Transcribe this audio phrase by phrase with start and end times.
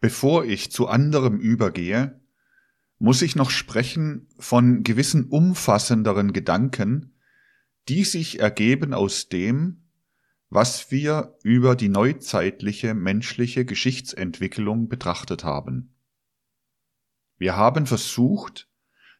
[0.00, 2.20] Bevor ich zu anderem übergehe,
[2.98, 7.14] muss ich noch sprechen von gewissen umfassenderen Gedanken,
[7.88, 9.82] die sich ergeben aus dem,
[10.50, 15.94] was wir über die neuzeitliche menschliche Geschichtsentwicklung betrachtet haben.
[17.38, 18.68] Wir haben versucht,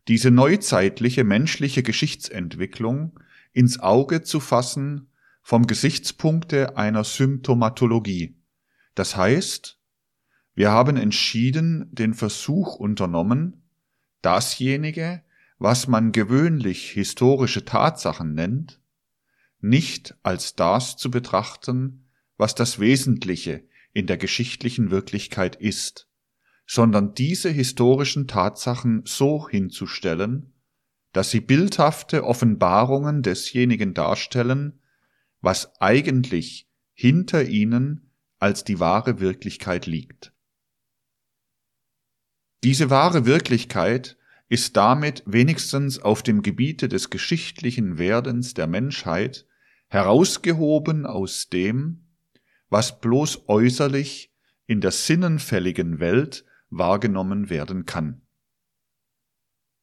[0.09, 3.19] diese neuzeitliche menschliche Geschichtsentwicklung
[3.53, 5.11] ins Auge zu fassen
[5.43, 8.37] vom Gesichtspunkte einer Symptomatologie.
[8.95, 9.80] Das heißt,
[10.55, 13.63] wir haben entschieden, den Versuch unternommen,
[14.23, 15.23] dasjenige,
[15.59, 18.81] was man gewöhnlich historische Tatsachen nennt,
[19.61, 26.09] nicht als das zu betrachten, was das Wesentliche in der geschichtlichen Wirklichkeit ist,
[26.67, 30.53] sondern diese historischen Tatsachen so hinzustellen,
[31.13, 34.81] dass sie bildhafte Offenbarungen desjenigen darstellen,
[35.41, 40.33] was eigentlich hinter ihnen als die wahre Wirklichkeit liegt.
[42.63, 49.47] Diese wahre Wirklichkeit ist damit wenigstens auf dem Gebiete des geschichtlichen Werdens der Menschheit
[49.89, 52.05] herausgehoben aus dem,
[52.69, 54.33] was bloß äußerlich
[54.67, 58.23] in der sinnenfälligen Welt wahrgenommen werden kann.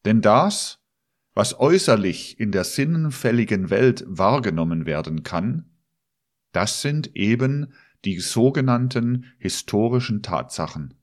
[0.04, 0.78] Denn das,
[1.34, 5.70] was äußerlich in der sinnenfälligen Welt wahrgenommen werden kann,
[6.52, 7.72] das sind eben
[8.04, 10.97] die sogenannten historischen Tatsachen.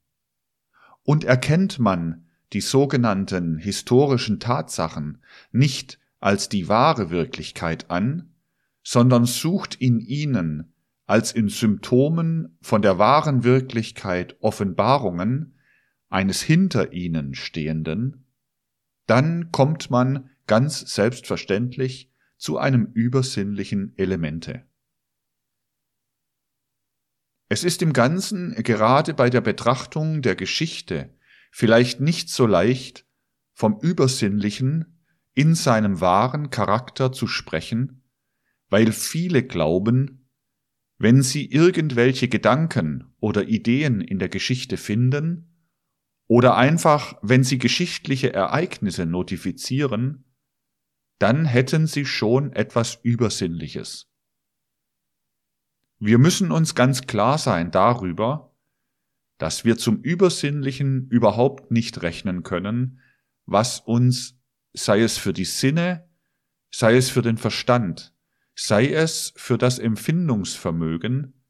[1.06, 8.34] Und erkennt man die sogenannten historischen Tatsachen nicht als die wahre Wirklichkeit an,
[8.82, 10.74] sondern sucht in ihnen
[11.06, 15.54] als in Symptomen von der wahren Wirklichkeit Offenbarungen
[16.08, 18.24] eines hinter ihnen stehenden,
[19.06, 24.64] dann kommt man ganz selbstverständlich zu einem übersinnlichen Elemente.
[27.48, 31.14] Es ist im Ganzen gerade bei der Betrachtung der Geschichte
[31.52, 33.06] vielleicht nicht so leicht,
[33.52, 35.02] vom Übersinnlichen
[35.34, 38.02] in seinem wahren Charakter zu sprechen,
[38.68, 40.28] weil viele glauben,
[40.98, 45.52] wenn sie irgendwelche Gedanken oder Ideen in der Geschichte finden,
[46.28, 50.24] oder einfach, wenn sie geschichtliche Ereignisse notifizieren,
[51.18, 54.10] dann hätten sie schon etwas Übersinnliches.
[55.98, 58.54] Wir müssen uns ganz klar sein darüber,
[59.38, 63.00] dass wir zum Übersinnlichen überhaupt nicht rechnen können,
[63.46, 64.38] was uns,
[64.74, 66.08] sei es für die Sinne,
[66.70, 68.14] sei es für den Verstand,
[68.54, 71.42] sei es für das Empfindungsvermögen,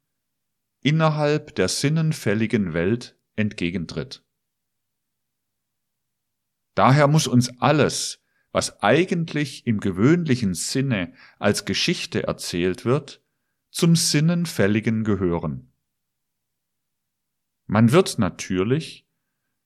[0.80, 4.24] innerhalb der sinnenfälligen Welt entgegentritt.
[6.74, 13.22] Daher muss uns alles, was eigentlich im gewöhnlichen Sinne als Geschichte erzählt wird,
[13.76, 15.70] zum Sinnenfälligen gehören.
[17.66, 19.06] Man wird natürlich,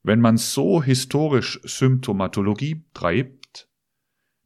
[0.03, 3.69] wenn man so historisch Symptomatologie treibt,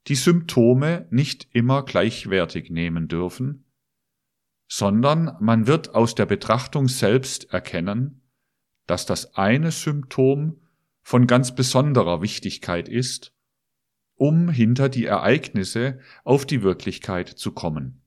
[0.06, 3.64] die Symptome nicht immer gleichwertig nehmen dürfen,
[4.69, 8.20] sondern man wird aus der Betrachtung selbst erkennen,
[8.86, 10.60] dass das eine Symptom
[11.00, 13.34] von ganz besonderer Wichtigkeit ist,
[14.14, 18.03] um hinter die Ereignisse auf die Wirklichkeit zu kommen.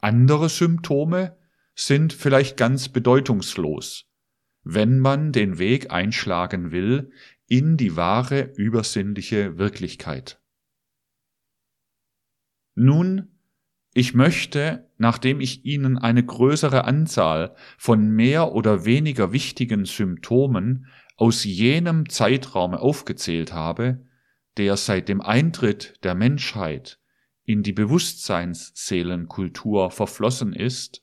[0.00, 1.36] Andere Symptome
[1.74, 4.06] sind vielleicht ganz bedeutungslos,
[4.62, 7.10] wenn man den Weg einschlagen will
[7.46, 10.40] in die wahre übersinnliche Wirklichkeit.
[12.74, 13.28] Nun,
[13.92, 21.42] ich möchte, nachdem ich Ihnen eine größere Anzahl von mehr oder weniger wichtigen Symptomen aus
[21.42, 24.06] jenem Zeitraum aufgezählt habe,
[24.56, 26.97] der seit dem Eintritt der Menschheit
[27.48, 31.02] in die Bewusstseinsseelenkultur verflossen ist,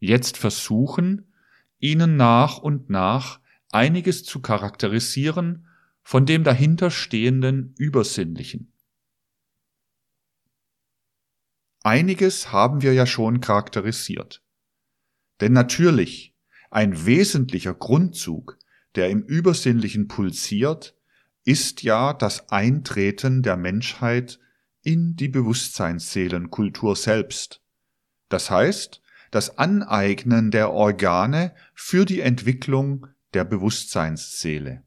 [0.00, 1.32] jetzt versuchen,
[1.78, 3.38] ihnen nach und nach
[3.70, 5.68] einiges zu charakterisieren
[6.02, 8.72] von dem dahinterstehenden Übersinnlichen.
[11.84, 14.42] Einiges haben wir ja schon charakterisiert.
[15.40, 16.34] Denn natürlich,
[16.72, 18.58] ein wesentlicher Grundzug
[18.96, 20.96] der im Übersinnlichen pulsiert,
[21.44, 24.40] ist ja das Eintreten der Menschheit
[24.82, 27.62] in die Bewusstseinsseelenkultur selbst.
[28.28, 29.00] Das heißt,
[29.30, 34.82] das Aneignen der Organe für die Entwicklung der Bewusstseinsseele.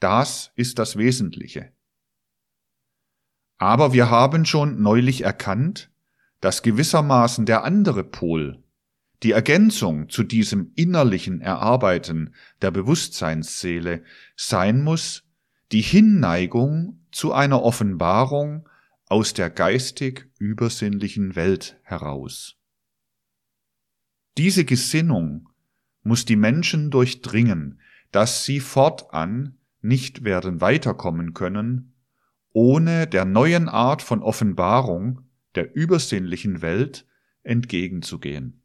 [0.00, 1.72] Das ist das Wesentliche.
[3.58, 5.90] Aber wir haben schon neulich erkannt,
[6.40, 8.64] dass gewissermaßen der andere Pol,
[9.22, 14.02] die Ergänzung zu diesem innerlichen Erarbeiten der Bewusstseinsseele
[14.34, 15.22] sein muss
[15.72, 18.68] die Hinneigung zu einer Offenbarung
[19.06, 22.56] aus der geistig übersinnlichen Welt heraus.
[24.38, 25.50] Diese Gesinnung
[26.02, 27.80] muss die Menschen durchdringen,
[28.10, 31.94] dass sie fortan nicht werden weiterkommen können,
[32.52, 35.20] ohne der neuen Art von Offenbarung
[35.54, 37.06] der übersinnlichen Welt
[37.42, 38.62] entgegenzugehen.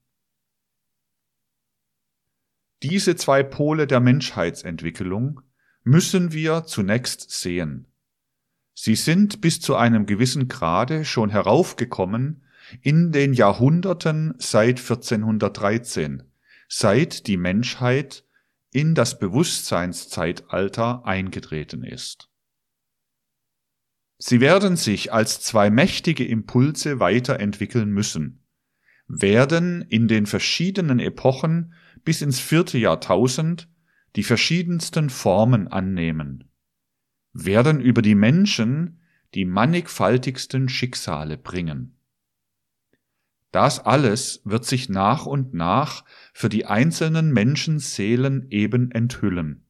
[2.83, 5.41] Diese zwei Pole der Menschheitsentwicklung
[5.83, 7.87] müssen wir zunächst sehen.
[8.79, 12.43] Sie sind bis zu einem gewissen Grade schon heraufgekommen
[12.83, 16.21] in den Jahrhunderten seit 1413,
[16.69, 18.23] seit die Menschheit
[18.71, 22.29] in das Bewusstseinszeitalter eingetreten ist.
[24.19, 28.45] Sie werden sich als zwei mächtige Impulse weiterentwickeln müssen,
[29.07, 31.73] werden in den verschiedenen Epochen
[32.03, 33.69] bis ins vierte Jahrtausend
[34.15, 36.51] die verschiedensten Formen annehmen,
[37.45, 38.99] werden über die Menschen
[39.33, 41.97] die mannigfaltigsten Schicksale bringen.
[43.51, 46.03] Das alles wird sich nach und nach
[46.33, 49.65] für die einzelnen Menschenseelen eben enthüllen.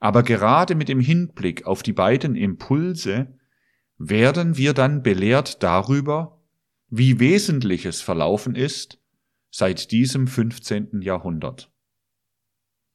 [0.00, 3.38] Aber gerade mit dem Hinblick auf die beiden Impulse
[3.98, 6.42] werden wir dann belehrt darüber,
[6.88, 8.98] wie Wesentliches verlaufen ist
[9.50, 11.00] seit diesem 15.
[11.02, 11.70] Jahrhundert.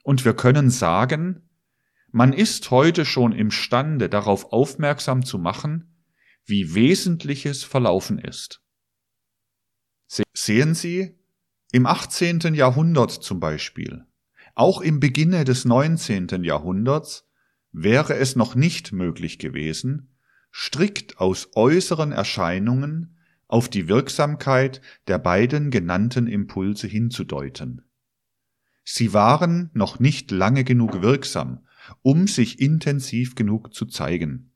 [0.03, 1.48] Und wir können sagen,
[2.11, 6.03] man ist heute schon imstande darauf aufmerksam zu machen,
[6.45, 8.61] wie Wesentliches verlaufen ist.
[10.33, 11.19] Sehen Sie,
[11.71, 12.55] im 18.
[12.55, 14.05] Jahrhundert zum Beispiel,
[14.55, 16.43] auch im Beginne des 19.
[16.43, 17.29] Jahrhunderts,
[17.71, 20.15] wäre es noch nicht möglich gewesen,
[20.51, 23.17] strikt aus äußeren Erscheinungen
[23.47, 27.83] auf die Wirksamkeit der beiden genannten Impulse hinzudeuten.
[28.83, 31.65] Sie waren noch nicht lange genug wirksam,
[32.01, 34.51] um sich intensiv genug zu zeigen.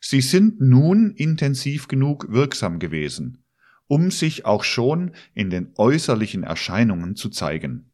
[0.00, 3.44] Sie sind nun intensiv genug wirksam gewesen,
[3.86, 7.90] um sich auch schon in den äußerlichen Erscheinungen zu zeigen.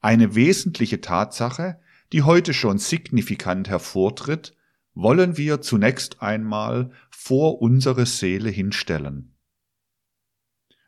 [0.00, 1.80] Eine wesentliche Tatsache,
[2.12, 4.54] die heute schon signifikant hervortritt,
[4.94, 9.34] wollen wir zunächst einmal vor unsere Seele hinstellen.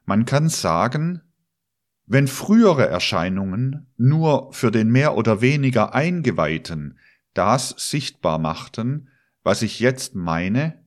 [0.05, 1.23] Man kann sagen,
[2.07, 6.99] wenn frühere Erscheinungen nur für den mehr oder weniger Eingeweihten
[7.33, 9.09] das sichtbar machten,
[9.43, 10.85] was ich jetzt meine,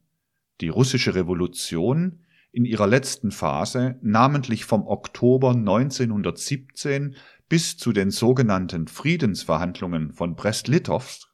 [0.61, 7.15] die russische Revolution in ihrer letzten Phase, namentlich vom Oktober 1917
[7.49, 11.27] bis zu den sogenannten Friedensverhandlungen von Brest-Litovsk,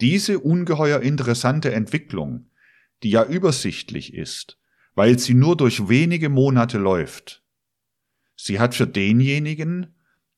[0.00, 2.50] diese ungeheuer interessante Entwicklung,
[3.02, 4.58] die ja übersichtlich ist,
[4.94, 7.43] weil sie nur durch wenige Monate läuft,
[8.36, 9.94] sie hat für denjenigen,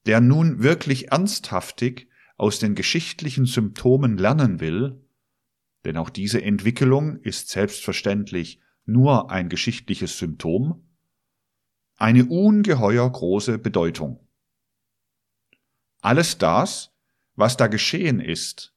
[0.06, 5.02] der nun wirklich ernsthaftig aus den geschichtlichen Symptomen lernen will,
[5.84, 10.86] denn auch diese Entwicklung ist selbstverständlich nur ein geschichtliches Symptom,
[11.96, 14.20] eine ungeheuer große Bedeutung.
[16.00, 16.92] Alles das,
[17.34, 18.74] was da geschehen ist,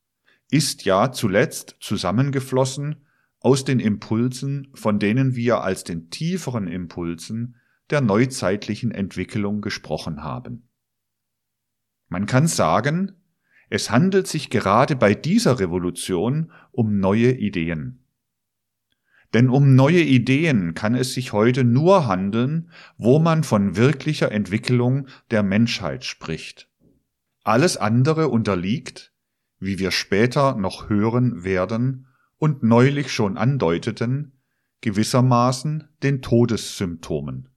[0.49, 3.05] ist ja zuletzt zusammengeflossen
[3.39, 7.55] aus den Impulsen, von denen wir als den tieferen Impulsen
[7.89, 10.69] der neuzeitlichen Entwicklung gesprochen haben.
[12.07, 13.13] Man kann sagen,
[13.69, 18.03] es handelt sich gerade bei dieser Revolution um neue Ideen.
[19.33, 25.07] Denn um neue Ideen kann es sich heute nur handeln, wo man von wirklicher Entwicklung
[25.29, 26.67] der Menschheit spricht.
[27.43, 29.13] Alles andere unterliegt,
[29.59, 34.39] wie wir später noch hören werden und neulich schon andeuteten,
[34.81, 37.49] gewissermaßen den Todessymptomen.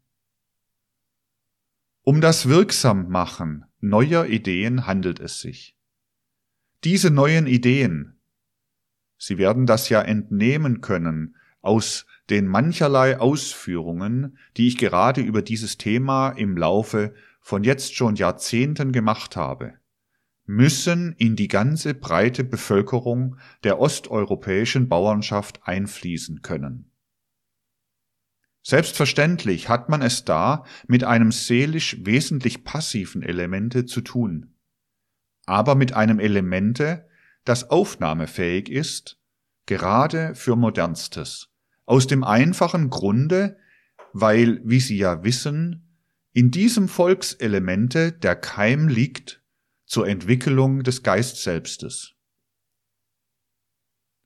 [2.04, 5.76] Um das Wirksammachen neuer Ideen handelt es sich.
[6.82, 8.20] Diese neuen Ideen,
[9.18, 15.78] Sie werden das ja entnehmen können aus den mancherlei Ausführungen, die ich gerade über dieses
[15.78, 19.74] Thema im Laufe von jetzt schon Jahrzehnten gemacht habe,
[20.44, 26.91] müssen in die ganze breite Bevölkerung der osteuropäischen Bauernschaft einfließen können.
[28.62, 34.54] Selbstverständlich hat man es da mit einem seelisch wesentlich passiven Elemente zu tun,
[35.46, 37.08] aber mit einem Elemente,
[37.44, 39.20] das aufnahmefähig ist,
[39.66, 41.50] gerade für Modernstes,
[41.86, 43.58] aus dem einfachen Grunde,
[44.12, 45.98] weil, wie Sie ja wissen,
[46.32, 49.42] in diesem Volkselemente der Keim liegt
[49.84, 52.14] zur Entwicklung des Geistselbstes.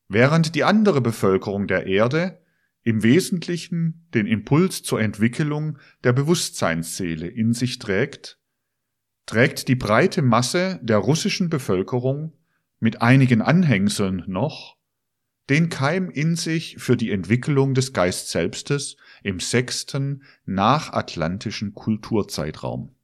[0.08, 2.45] Während die andere Bevölkerung der Erde
[2.86, 8.38] im Wesentlichen den Impuls zur Entwicklung der Bewusstseinsseele in sich trägt,
[9.26, 12.38] trägt die breite Masse der russischen Bevölkerung
[12.78, 14.76] mit einigen Anhängseln noch
[15.50, 22.94] den Keim in sich für die Entwicklung des Geistselbstes im sechsten nachatlantischen Kulturzeitraum.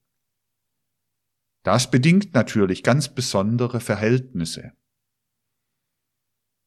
[1.64, 4.74] Das bedingt natürlich ganz besondere Verhältnisse.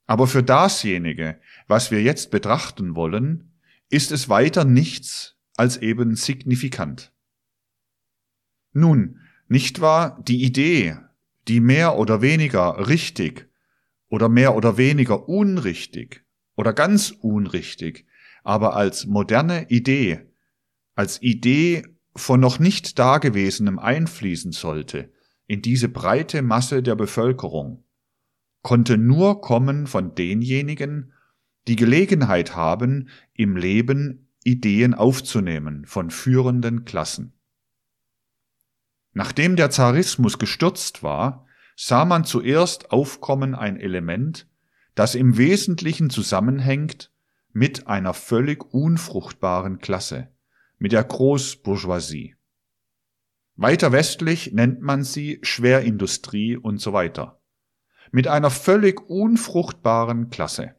[0.05, 3.53] Aber für dasjenige, was wir jetzt betrachten wollen,
[3.89, 7.11] ist es weiter nichts als eben signifikant.
[8.73, 10.97] Nun, nicht wahr, die Idee,
[11.47, 13.49] die mehr oder weniger richtig
[14.09, 18.05] oder mehr oder weniger unrichtig oder ganz unrichtig,
[18.43, 20.29] aber als moderne Idee,
[20.93, 21.83] als Idee
[22.15, 25.11] von noch nicht Dagewesenem einfließen sollte
[25.47, 27.84] in diese breite Masse der Bevölkerung,
[28.65, 31.13] konnte nur kommen von denjenigen,
[31.67, 37.33] die Gelegenheit haben, im Leben Ideen aufzunehmen von führenden Klassen.
[39.13, 41.45] Nachdem der Zarismus gestürzt war,
[41.75, 44.47] sah man zuerst aufkommen ein Element,
[44.95, 47.11] das im Wesentlichen zusammenhängt
[47.53, 50.29] mit einer völlig unfruchtbaren Klasse,
[50.79, 52.35] mit der Großbourgeoisie.
[53.57, 57.39] Weiter westlich nennt man sie Schwerindustrie und so weiter.
[58.11, 60.75] Mit einer völlig unfruchtbaren Klasse.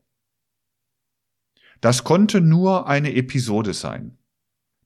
[1.80, 4.18] Das konnte nur eine Episode sein.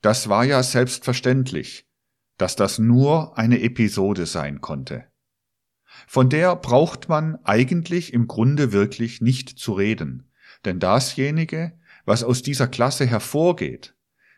[0.02, 1.86] Das war ja selbstverständlich,
[2.38, 5.04] dass das nur eine Episode sein konnte.
[6.06, 10.30] Von der braucht man eigentlich im Grunde wirklich nicht zu reden,
[10.64, 13.94] denn dasjenige, was aus dieser Klasse hervorgeht,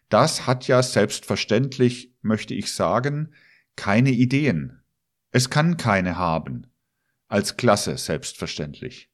[0.09, 3.35] das hat ja selbstverständlich, möchte ich sagen,
[3.77, 4.83] keine Ideen.
[5.31, 6.67] Es kann keine haben.
[7.33, 9.11] Als Klasse selbstverständlich.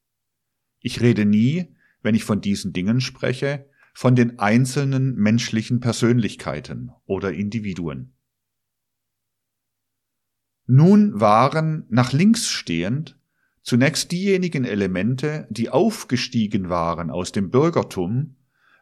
[0.80, 7.32] Ich rede nie, wenn ich von diesen Dingen spreche, von den einzelnen menschlichen Persönlichkeiten oder
[7.32, 8.16] Individuen.
[10.66, 13.20] Nun waren nach links stehend
[13.62, 18.34] zunächst diejenigen Elemente, die aufgestiegen waren aus dem Bürgertum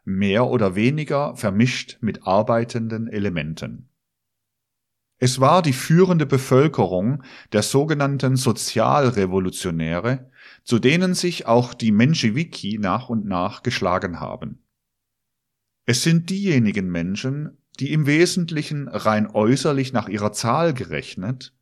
[0.03, 3.87] mehr oder weniger vermischt mit arbeitenden Elementen.
[5.19, 10.29] Es war die führende Bevölkerung der sogenannten Sozialrevolutionäre,
[10.63, 14.63] zu denen sich auch die Menschewiki nach und nach geschlagen haben.
[15.85, 21.53] Es sind diejenigen Menschen, die im Wesentlichen rein äußerlich nach ihrer Zahl gerechnet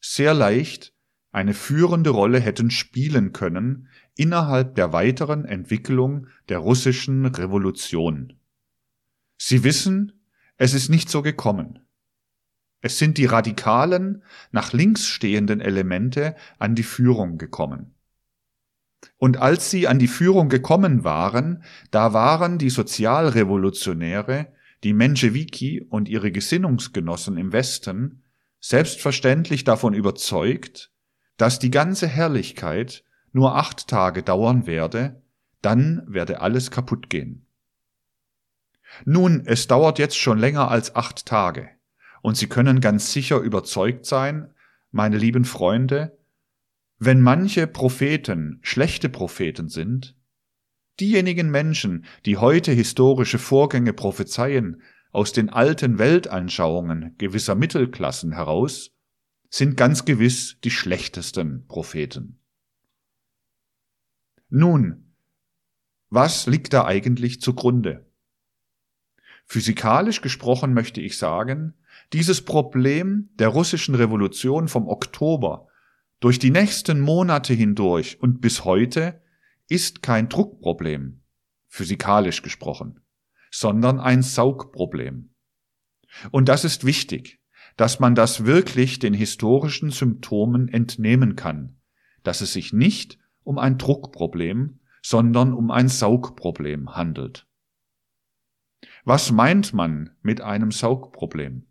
[0.00, 0.94] sehr leicht
[1.30, 8.38] eine führende Rolle hätten spielen können innerhalb der weiteren Entwicklung der russischen Revolution.
[9.36, 10.24] Sie wissen,
[10.56, 11.80] es ist nicht so gekommen.
[12.80, 17.94] Es sind die radikalen, nach links stehenden Elemente an die Führung gekommen.
[19.16, 24.48] Und als sie an die Führung gekommen waren, da waren die Sozialrevolutionäre,
[24.84, 28.22] die Menschewiki und ihre Gesinnungsgenossen im Westen
[28.60, 30.90] selbstverständlich davon überzeugt,
[31.36, 35.22] dass die ganze Herrlichkeit nur acht Tage dauern werde,
[35.62, 37.46] dann werde alles kaputt gehen.
[39.04, 41.68] Nun, es dauert jetzt schon länger als acht Tage,
[42.28, 44.52] und Sie können ganz sicher überzeugt sein,
[44.90, 46.18] meine lieben Freunde,
[46.98, 50.14] wenn manche Propheten schlechte Propheten sind,
[51.00, 58.90] diejenigen Menschen, die heute historische Vorgänge prophezeien, aus den alten Weltanschauungen gewisser Mittelklassen heraus,
[59.48, 62.40] sind ganz gewiss die schlechtesten Propheten.
[64.50, 65.14] Nun,
[66.10, 68.04] was liegt da eigentlich zugrunde?
[69.46, 71.72] Physikalisch gesprochen möchte ich sagen,
[72.12, 75.68] dieses Problem der russischen Revolution vom Oktober
[76.20, 79.22] durch die nächsten Monate hindurch und bis heute
[79.68, 81.22] ist kein Druckproblem,
[81.68, 83.00] physikalisch gesprochen,
[83.50, 85.34] sondern ein Saugproblem.
[86.30, 87.40] Und das ist wichtig,
[87.76, 91.78] dass man das wirklich den historischen Symptomen entnehmen kann,
[92.24, 97.46] dass es sich nicht um ein Druckproblem, sondern um ein Saugproblem handelt.
[99.04, 101.67] Was meint man mit einem Saugproblem?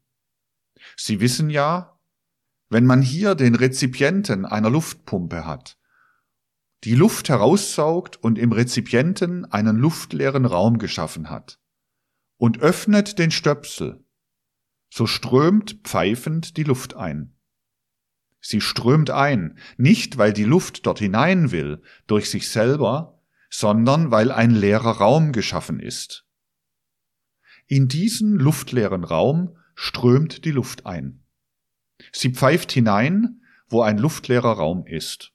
[0.95, 1.99] Sie wissen ja,
[2.69, 5.77] wenn man hier den Rezipienten einer Luftpumpe hat,
[6.83, 11.59] die Luft heraussaugt und im Rezipienten einen luftleeren Raum geschaffen hat,
[12.37, 14.03] und öffnet den Stöpsel,
[14.89, 17.33] so strömt pfeifend die Luft ein.
[18.39, 24.31] Sie strömt ein, nicht weil die Luft dort hinein will, durch sich selber, sondern weil
[24.31, 26.25] ein leerer Raum geschaffen ist.
[27.65, 31.23] In diesen luftleeren Raum strömt die Luft ein.
[32.11, 35.33] Sie pfeift hinein, wo ein luftleerer Raum ist.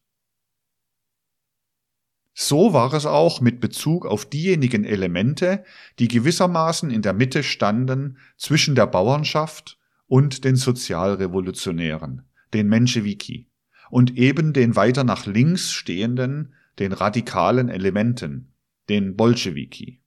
[2.34, 5.64] So war es auch mit Bezug auf diejenigen Elemente,
[6.00, 13.48] die gewissermaßen in der Mitte standen zwischen der Bauernschaft und den Sozialrevolutionären, den Menschewiki,
[13.90, 18.52] und eben den weiter nach links stehenden, den radikalen Elementen,
[18.88, 20.00] den Bolschewiki.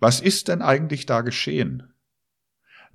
[0.00, 1.93] Was ist denn eigentlich da geschehen?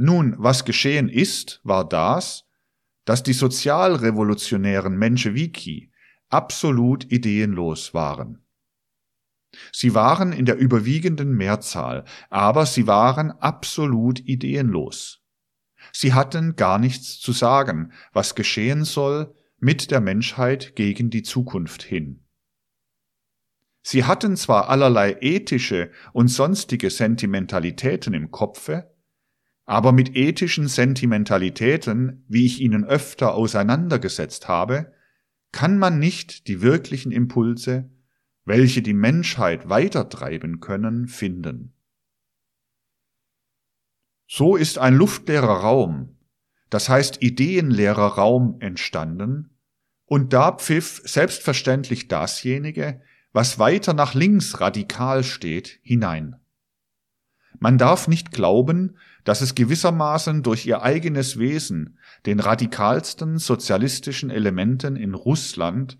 [0.01, 2.45] Nun, was geschehen ist, war das,
[3.03, 5.91] dass die sozialrevolutionären Menschewiki
[6.29, 8.45] absolut ideenlos waren.
[9.73, 15.21] Sie waren in der überwiegenden Mehrzahl, aber sie waren absolut ideenlos.
[15.91, 21.83] Sie hatten gar nichts zu sagen, was geschehen soll mit der Menschheit gegen die Zukunft
[21.83, 22.23] hin.
[23.81, 28.95] Sie hatten zwar allerlei ethische und sonstige Sentimentalitäten im Kopfe,
[29.69, 34.91] aber mit ethischen Sentimentalitäten, wie ich ihnen öfter auseinandergesetzt habe,
[35.51, 37.87] kann man nicht die wirklichen Impulse,
[38.45, 41.75] welche die Menschheit weitertreiben können, finden.
[44.25, 46.17] So ist ein luftleerer Raum,
[46.71, 49.51] das heißt ideenleerer Raum entstanden,
[50.05, 56.37] und da pfiff selbstverständlich dasjenige, was weiter nach links radikal steht, hinein.
[57.59, 64.95] Man darf nicht glauben, dass es gewissermaßen durch ihr eigenes Wesen den radikalsten sozialistischen Elementen
[64.95, 65.97] in Russland,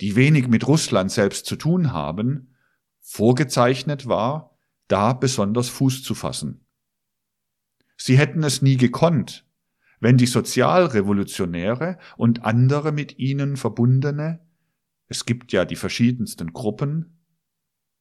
[0.00, 2.54] die wenig mit Russland selbst zu tun haben,
[3.00, 4.56] vorgezeichnet war,
[4.88, 6.66] da besonders Fuß zu fassen.
[7.96, 9.46] Sie hätten es nie gekonnt,
[10.00, 14.40] wenn die Sozialrevolutionäre und andere mit ihnen verbundene,
[15.08, 17.20] es gibt ja die verschiedensten Gruppen,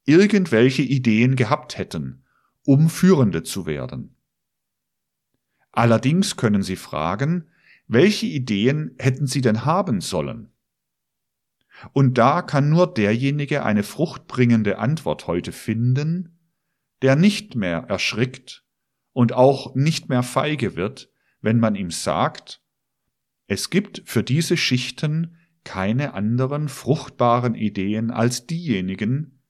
[0.06, 2.24] irgendwelche Ideen gehabt hätten,
[2.66, 4.15] um Führende zu werden.
[5.76, 7.50] Allerdings können Sie fragen,
[7.88, 10.50] welche Ideen hätten Sie denn haben sollen?
[11.92, 16.40] Und da kann nur derjenige eine fruchtbringende Antwort heute finden,
[17.02, 18.66] der nicht mehr erschrickt
[19.12, 22.62] und auch nicht mehr feige wird, wenn man ihm sagt,
[23.48, 29.42] es gibt für diese Schichten keine anderen fruchtbaren Ideen als diejenigen,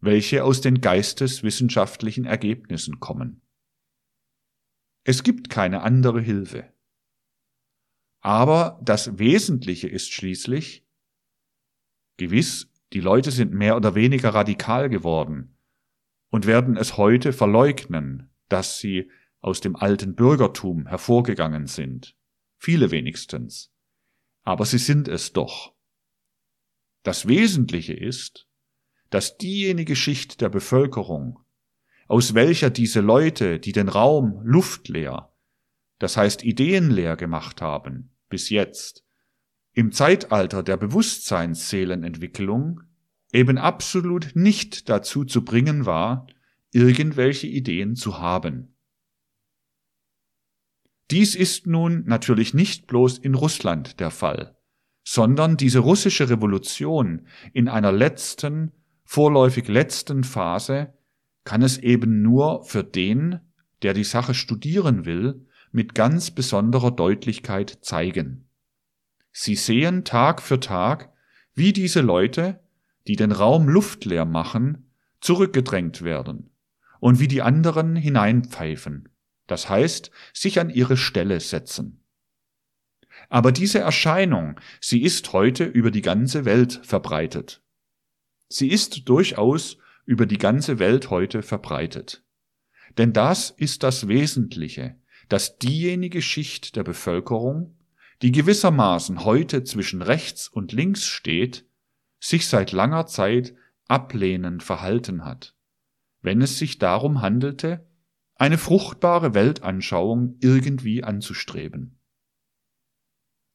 [0.00, 3.41] welche aus den geisteswissenschaftlichen Ergebnissen kommen.
[5.04, 6.72] Es gibt keine andere Hilfe.
[8.20, 10.86] Aber das Wesentliche ist schließlich,
[12.18, 15.56] gewiss, die Leute sind mehr oder weniger radikal geworden
[16.30, 19.10] und werden es heute verleugnen, dass sie
[19.40, 22.16] aus dem alten Bürgertum hervorgegangen sind,
[22.58, 23.72] viele wenigstens,
[24.42, 25.74] aber sie sind es doch.
[27.02, 28.48] Das Wesentliche ist,
[29.10, 31.41] dass diejenige Schicht der Bevölkerung,
[32.12, 35.32] aus welcher diese Leute, die den Raum luftleer,
[35.98, 39.02] das heißt ideenleer gemacht haben, bis jetzt,
[39.72, 42.82] im Zeitalter der Bewusstseinsseelenentwicklung
[43.32, 46.26] eben absolut nicht dazu zu bringen war,
[46.70, 48.76] irgendwelche Ideen zu haben.
[51.10, 54.58] Dies ist nun natürlich nicht bloß in Russland der Fall,
[55.02, 58.72] sondern diese russische Revolution in einer letzten
[59.02, 60.92] vorläufig letzten Phase
[61.44, 63.40] kann es eben nur für den,
[63.82, 68.48] der die Sache studieren will, mit ganz besonderer Deutlichkeit zeigen.
[69.32, 71.12] Sie sehen Tag für Tag,
[71.54, 72.60] wie diese Leute,
[73.06, 76.50] die den Raum luftleer machen, zurückgedrängt werden
[77.00, 79.08] und wie die anderen hineinpfeifen,
[79.46, 82.04] das heißt, sich an ihre Stelle setzen.
[83.28, 87.62] Aber diese Erscheinung, sie ist heute über die ganze Welt verbreitet.
[88.48, 92.24] Sie ist durchaus über die ganze Welt heute verbreitet.
[92.98, 94.96] Denn das ist das Wesentliche,
[95.28, 97.76] dass diejenige Schicht der Bevölkerung,
[98.20, 101.64] die gewissermaßen heute zwischen rechts und links steht,
[102.20, 103.54] sich seit langer Zeit
[103.88, 105.56] ablehnend verhalten hat,
[106.20, 107.86] wenn es sich darum handelte,
[108.36, 111.98] eine fruchtbare Weltanschauung irgendwie anzustreben.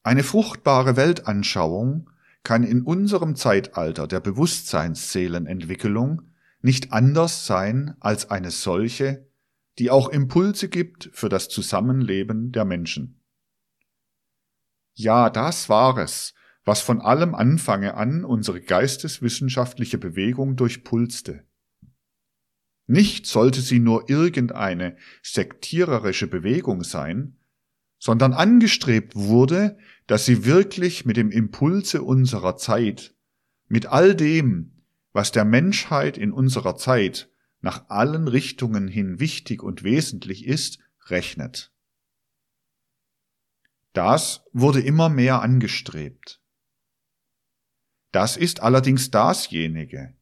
[0.03, 2.09] Eine fruchtbare Weltanschauung
[2.43, 6.21] kann in unserem Zeitalter der Bewusstseinsseelenentwicklung
[6.67, 9.31] nicht anders sein als eine solche,
[9.79, 13.23] die auch Impulse gibt für das Zusammenleben der Menschen.
[14.93, 16.33] Ja, das war es,
[16.65, 21.47] was von allem Anfange an unsere geisteswissenschaftliche Bewegung durchpulste.
[22.85, 27.37] Nicht sollte sie nur irgendeine sektiererische Bewegung sein,
[27.97, 33.15] sondern angestrebt wurde, dass sie wirklich mit dem Impulse unserer Zeit,
[33.69, 34.76] mit all dem,
[35.17, 40.77] was der Menschheit in unserer Zeit nach allen Richtungen hin wichtig und wesentlich ist,
[41.07, 41.73] rechnet.
[43.93, 46.39] Das wurde immer mehr angestrebt.
[48.11, 50.13] Das ist allerdings dasjenige,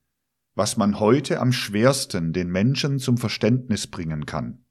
[0.53, 4.63] was man heute am schwersten den Menschen zum Verständnis bringen kann.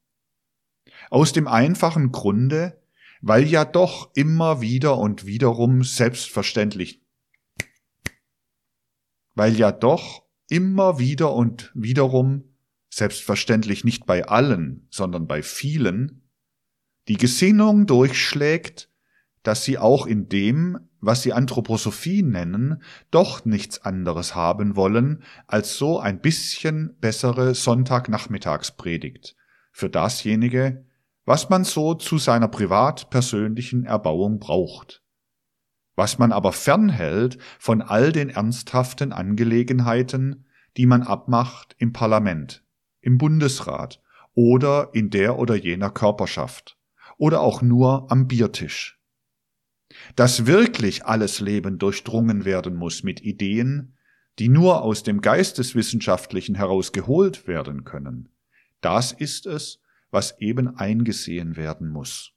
[1.10, 2.82] Aus dem einfachen Grunde,
[3.20, 7.03] weil ja doch immer wieder und wiederum selbstverständlich,
[9.34, 12.44] weil ja doch immer wieder und wiederum,
[12.90, 16.30] selbstverständlich nicht bei allen, sondern bei vielen,
[17.08, 18.88] die Gesinnung durchschlägt,
[19.42, 25.76] dass sie auch in dem, was sie Anthroposophie nennen, doch nichts anderes haben wollen als
[25.76, 29.36] so ein bisschen bessere Sonntagnachmittagspredigt
[29.70, 30.86] für dasjenige,
[31.26, 35.03] was man so zu seiner privat persönlichen Erbauung braucht.
[35.96, 42.64] Was man aber fernhält von all den ernsthaften Angelegenheiten, die man abmacht im Parlament,
[43.00, 44.02] im Bundesrat
[44.34, 46.76] oder in der oder jener Körperschaft
[47.16, 48.98] oder auch nur am Biertisch.
[50.16, 53.96] Dass wirklich alles Leben durchdrungen werden muss mit Ideen,
[54.40, 58.30] die nur aus dem Geisteswissenschaftlichen heraus geholt werden können,
[58.80, 59.80] das ist es,
[60.10, 62.33] was eben eingesehen werden muss.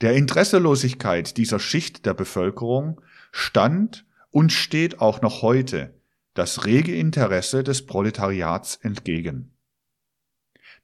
[0.00, 3.00] Der Interesselosigkeit dieser Schicht der Bevölkerung
[3.32, 5.94] stand und steht auch noch heute
[6.34, 9.52] das rege Interesse des Proletariats entgegen.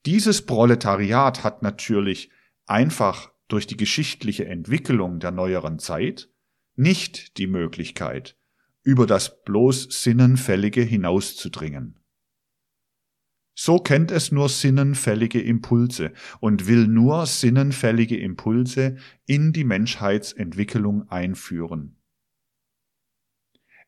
[0.04, 2.30] Dieses Proletariat hat natürlich
[2.66, 6.28] einfach durch die geschichtliche Entwicklung der neueren Zeit
[6.74, 8.36] nicht die Möglichkeit,
[8.82, 12.00] über das bloß Sinnenfällige hinauszudringen.
[13.54, 21.96] So kennt es nur sinnenfällige Impulse und will nur sinnenfällige Impulse in die Menschheitsentwicklung einführen.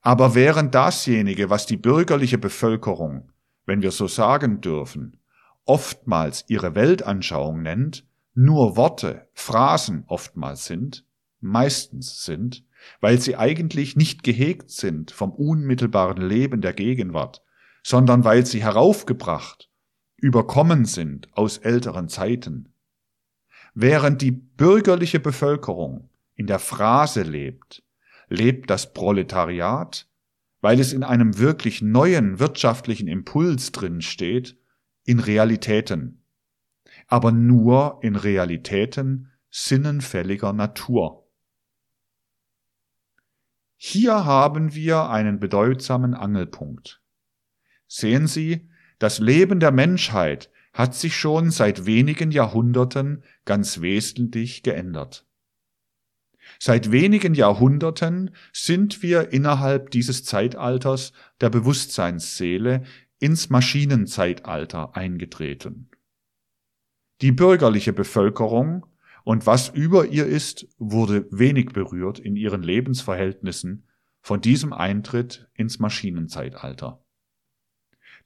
[0.02, 3.33] Aber während dasjenige, was die bürgerliche Bevölkerung,
[3.64, 5.16] wenn wir so sagen dürfen,
[5.64, 11.05] oftmals ihre Weltanschauung nennt, nur Worte, Phrasen oftmals sind,
[11.40, 12.64] meistens sind,
[13.00, 17.42] weil sie eigentlich nicht gehegt sind vom unmittelbaren Leben der Gegenwart,
[17.87, 19.70] sondern weil sie heraufgebracht,
[20.16, 22.75] überkommen sind aus älteren Zeiten.
[23.75, 27.85] Während die bürgerliche Bevölkerung in der Phrase lebt,
[28.29, 30.09] lebt das Proletariat,
[30.61, 34.59] weil es in einem wirklich neuen wirtschaftlichen Impuls drin steht,
[35.05, 36.25] in Realitäten,
[37.07, 41.29] aber nur in Realitäten sinnenfälliger Natur.
[43.77, 47.01] Hier haben wir einen bedeutsamen Angelpunkt.
[47.87, 48.68] Sehen Sie,
[48.99, 55.27] das Leben der Menschheit hat sich schon seit wenigen Jahrhunderten ganz wesentlich geändert.
[56.59, 62.85] Seit wenigen Jahrhunderten sind wir innerhalb dieses Zeitalters der Bewusstseinsseele
[63.18, 65.90] ins Maschinenzeitalter eingetreten.
[67.22, 68.87] Die bürgerliche Bevölkerung
[69.25, 73.88] und was über ihr ist, wurde wenig berührt in ihren Lebensverhältnissen
[74.20, 77.05] von diesem Eintritt ins Maschinenzeitalter.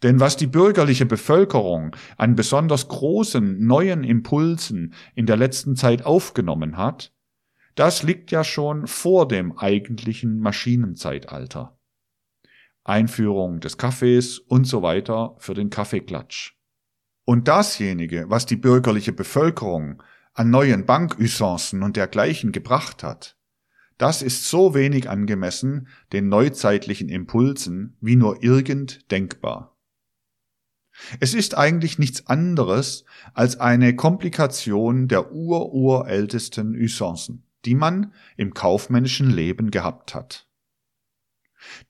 [0.03, 6.77] Denn was die bürgerliche Bevölkerung an besonders großen neuen Impulsen in der letzten Zeit aufgenommen
[6.77, 7.13] hat,
[7.75, 11.79] das liegt ja schon vor dem eigentlichen Maschinenzeitalter.
[12.85, 16.57] Einführung des Kaffees und so weiter für den Kaffeeklatsch.
[17.25, 23.37] Und dasjenige, was die bürgerliche Bevölkerung an neuen Bankusancen und dergleichen gebracht hat,
[23.99, 29.77] das ist so wenig angemessen den neuzeitlichen Impulsen wie nur irgend denkbar.
[31.19, 39.31] Es ist eigentlich nichts anderes als eine Komplikation der ururältesten Usancen die man im kaufmännischen
[39.31, 40.47] Leben gehabt hat.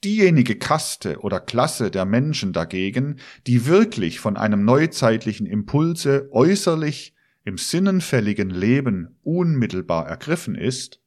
[0.03, 7.57] Diejenige Kaste oder Klasse der Menschen dagegen, die wirklich von einem neuzeitlichen Impulse äußerlich im
[7.57, 11.01] sinnenfälligen Leben unmittelbar ergriffen ist,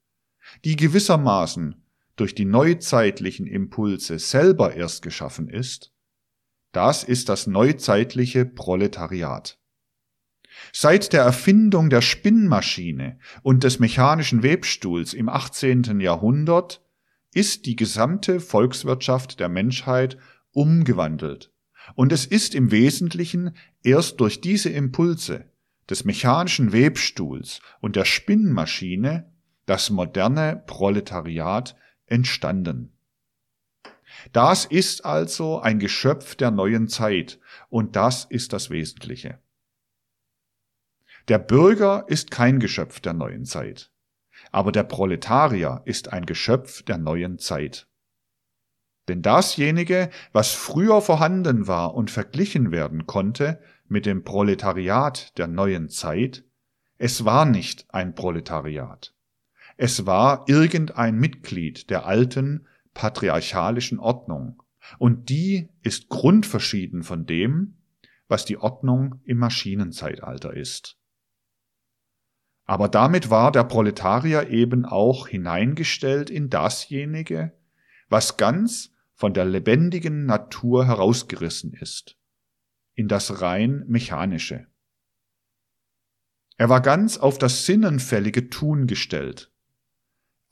[0.64, 1.76] die gewissermaßen
[2.16, 5.93] durch die neuzeitlichen Impulse selber erst geschaffen ist,
[6.74, 9.58] das ist das neuzeitliche Proletariat.
[10.72, 16.00] Seit der Erfindung der Spinnmaschine und des mechanischen Webstuhls im 18.
[16.00, 16.82] Jahrhundert
[17.34, 20.18] ist die gesamte Volkswirtschaft der Menschheit
[20.52, 21.52] umgewandelt.
[21.96, 25.46] Und es ist im Wesentlichen erst durch diese Impulse
[25.90, 29.32] des mechanischen Webstuhls und der Spinnmaschine
[29.66, 32.93] das moderne Proletariat entstanden.
[34.32, 39.40] Das ist also ein Geschöpf der neuen Zeit und das ist das Wesentliche.
[41.28, 43.92] Der Bürger ist kein Geschöpf der neuen Zeit,
[44.52, 47.88] aber der Proletarier ist ein Geschöpf der neuen Zeit.
[49.08, 55.90] Denn dasjenige, was früher vorhanden war und verglichen werden konnte mit dem Proletariat der neuen
[55.90, 56.44] Zeit,
[56.98, 59.14] es war nicht ein Proletariat.
[59.76, 64.62] Es war irgendein Mitglied der alten patriarchalischen Ordnung,
[65.00, 67.78] und die ist grundverschieden von dem,
[68.28, 70.98] was die Ordnung im Maschinenzeitalter ist.
[72.66, 77.54] Aber damit war der Proletarier eben auch hineingestellt in dasjenige,
[78.10, 82.18] was ganz von der lebendigen Natur herausgerissen ist,
[82.94, 84.68] in das rein mechanische.
[86.58, 89.53] Er war ganz auf das sinnenfällige Tun gestellt.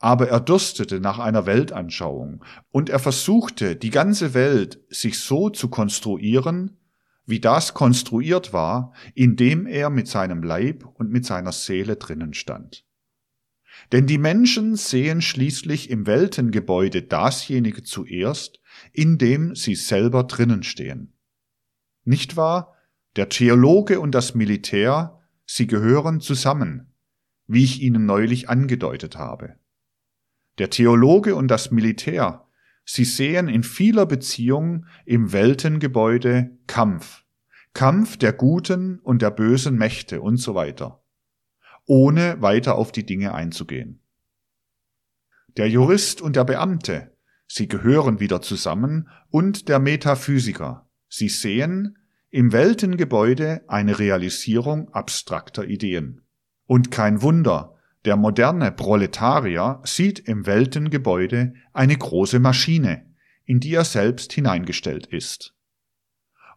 [0.02, 5.68] Aber er dürstete nach einer Weltanschauung und er versuchte, die ganze Welt sich so zu
[5.68, 6.76] konstruieren,
[7.24, 12.84] wie das konstruiert war, indem er mit seinem Leib und mit seiner Seele drinnen stand.
[13.92, 18.60] Denn die Menschen sehen schließlich im Weltengebäude dasjenige zuerst,
[18.92, 21.12] in dem sie selber drinnen stehen.
[22.02, 22.74] Nicht wahr?
[23.14, 26.92] Der Theologe und das Militär, sie gehören zusammen,
[27.46, 29.61] wie ich Ihnen neulich angedeutet habe.
[30.58, 32.46] Der Theologe und das Militär,
[32.84, 37.24] sie sehen in vieler Beziehung im Weltengebäude Kampf,
[37.72, 41.02] Kampf der guten und der bösen Mächte und so weiter,
[41.86, 44.00] ohne weiter auf die Dinge einzugehen.
[45.56, 51.98] Der Jurist und der Beamte, sie gehören wieder zusammen, und der Metaphysiker, sie sehen
[52.30, 56.22] im Weltengebäude eine Realisierung abstrakter Ideen.
[56.64, 57.71] Und kein Wunder,
[58.04, 63.06] der moderne Proletarier sieht im Weltengebäude eine große Maschine,
[63.44, 65.54] in die er selbst hineingestellt ist.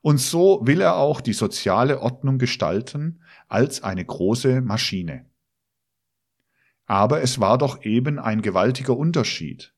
[0.02, 5.26] Und so will er auch die soziale Ordnung gestalten als eine große Maschine.
[6.86, 9.74] Aber es war doch eben ein gewaltiger Unterschied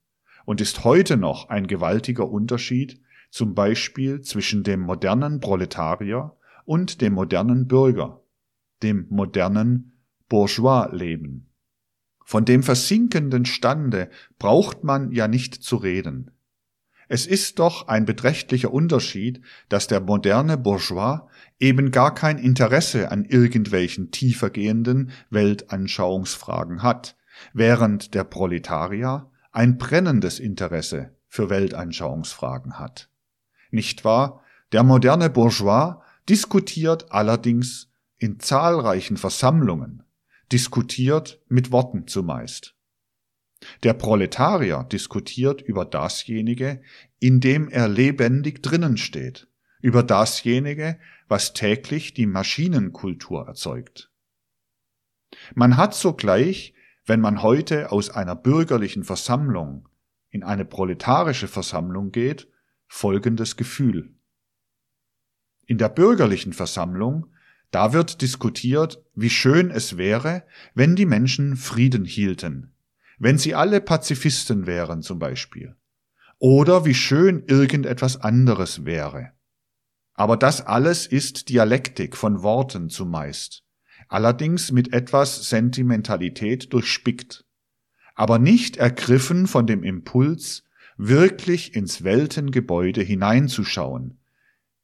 [0.45, 7.13] und ist heute noch ein gewaltiger Unterschied zum Beispiel zwischen dem modernen Proletarier und dem
[7.13, 8.21] modernen Bürger,
[8.83, 9.97] dem modernen
[10.29, 11.49] Bourgeois-Leben.
[12.29, 16.29] Von dem versinkenden Stande braucht man ja nicht zu reden.
[17.07, 23.23] Es ist doch ein beträchtlicher Unterschied, dass der moderne Bourgeois eben gar kein Interesse an
[23.23, 27.15] irgendwelchen tiefergehenden Weltanschauungsfragen hat,
[27.53, 33.07] während der Proletarier ein brennendes Interesse für Weltanschauungsfragen hat.
[33.71, 34.41] Nicht wahr?
[34.73, 40.03] Der moderne Bourgeois diskutiert allerdings in zahlreichen Versammlungen,
[40.51, 42.75] diskutiert mit Worten zumeist.
[43.83, 46.81] Der Proletarier diskutiert über dasjenige,
[47.19, 49.47] in dem er lebendig drinnen steht,
[49.81, 54.11] über dasjenige, was täglich die Maschinenkultur erzeugt.
[55.55, 56.73] Man hat sogleich,
[57.05, 59.89] wenn man heute aus einer bürgerlichen Versammlung
[60.29, 62.47] in eine proletarische Versammlung geht,
[62.87, 64.13] folgendes Gefühl.
[65.65, 67.27] In der bürgerlichen Versammlung,
[67.71, 72.73] da wird diskutiert, wie schön es wäre, wenn die Menschen Frieden hielten,
[73.19, 75.75] wenn sie alle Pazifisten wären zum Beispiel,
[76.39, 79.31] oder wie schön irgendetwas anderes wäre.
[80.13, 83.63] Aber das alles ist Dialektik von Worten zumeist,
[84.07, 87.45] allerdings mit etwas Sentimentalität durchspickt,
[88.15, 90.63] aber nicht ergriffen von dem Impuls,
[90.97, 94.19] wirklich ins Weltengebäude hineinzuschauen,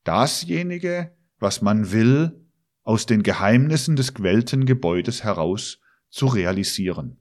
[0.03, 2.42] dasjenige, was man will,
[2.83, 7.17] aus den Geheimnissen des Weltengebäudes heraus zu realisieren.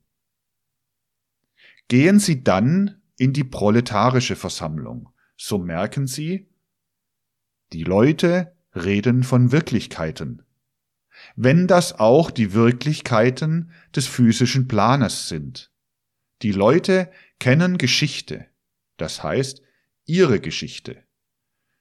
[1.88, 6.51] Gehen Sie dann in die proletarische Versammlung, so merken Sie,
[7.72, 10.42] die Leute reden von Wirklichkeiten.
[11.37, 15.70] Wenn das auch die Wirklichkeiten des physischen Planes sind.
[16.42, 18.46] Die Leute kennen Geschichte,
[18.96, 19.62] das heißt
[20.05, 21.05] ihre Geschichte.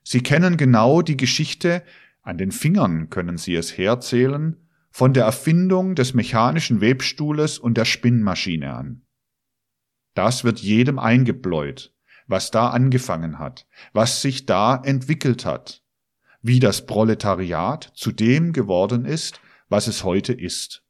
[0.04, 1.84] Sie kennen genau die Geschichte,
[2.22, 4.58] an den Fingern können sie es herzählen,
[4.90, 9.02] von der Erfindung des mechanischen Webstuhles und der Spinnmaschine an.
[10.14, 11.94] Das wird jedem eingebläut,
[12.28, 15.84] was da angefangen hat, was sich da entwickelt hat,
[16.42, 20.84] wie das Proletariat zu dem geworden ist, was es heute ist.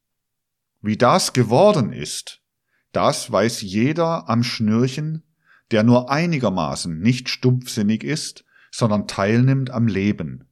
[0.80, 2.42] Wie das geworden ist,
[2.90, 5.22] das weiß jeder am Schnürchen
[5.72, 10.44] der nur einigermaßen nicht stumpfsinnig ist, sondern teilnimmt am Leben.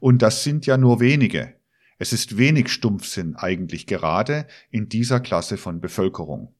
[0.00, 1.54] Und das sind ja nur wenige.
[1.98, 6.54] Es ist wenig Stumpfsinn eigentlich gerade in dieser Klasse von Bevölkerung.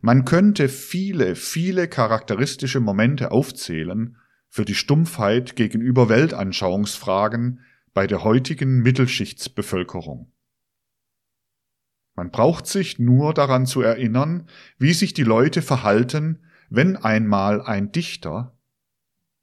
[0.00, 4.16] Man könnte viele, viele charakteristische Momente aufzählen
[4.48, 7.60] für die Stumpfheit gegenüber Weltanschauungsfragen
[7.92, 10.32] bei der heutigen Mittelschichtsbevölkerung.
[12.14, 17.92] Man braucht sich nur daran zu erinnern, wie sich die Leute verhalten, wenn einmal ein
[17.92, 18.56] Dichter,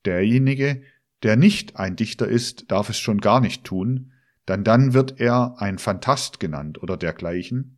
[0.05, 0.81] derjenige,
[1.23, 4.11] der nicht ein Dichter ist, darf es schon gar nicht tun,
[4.45, 7.77] dann dann wird er ein Phantast genannt oder dergleichen,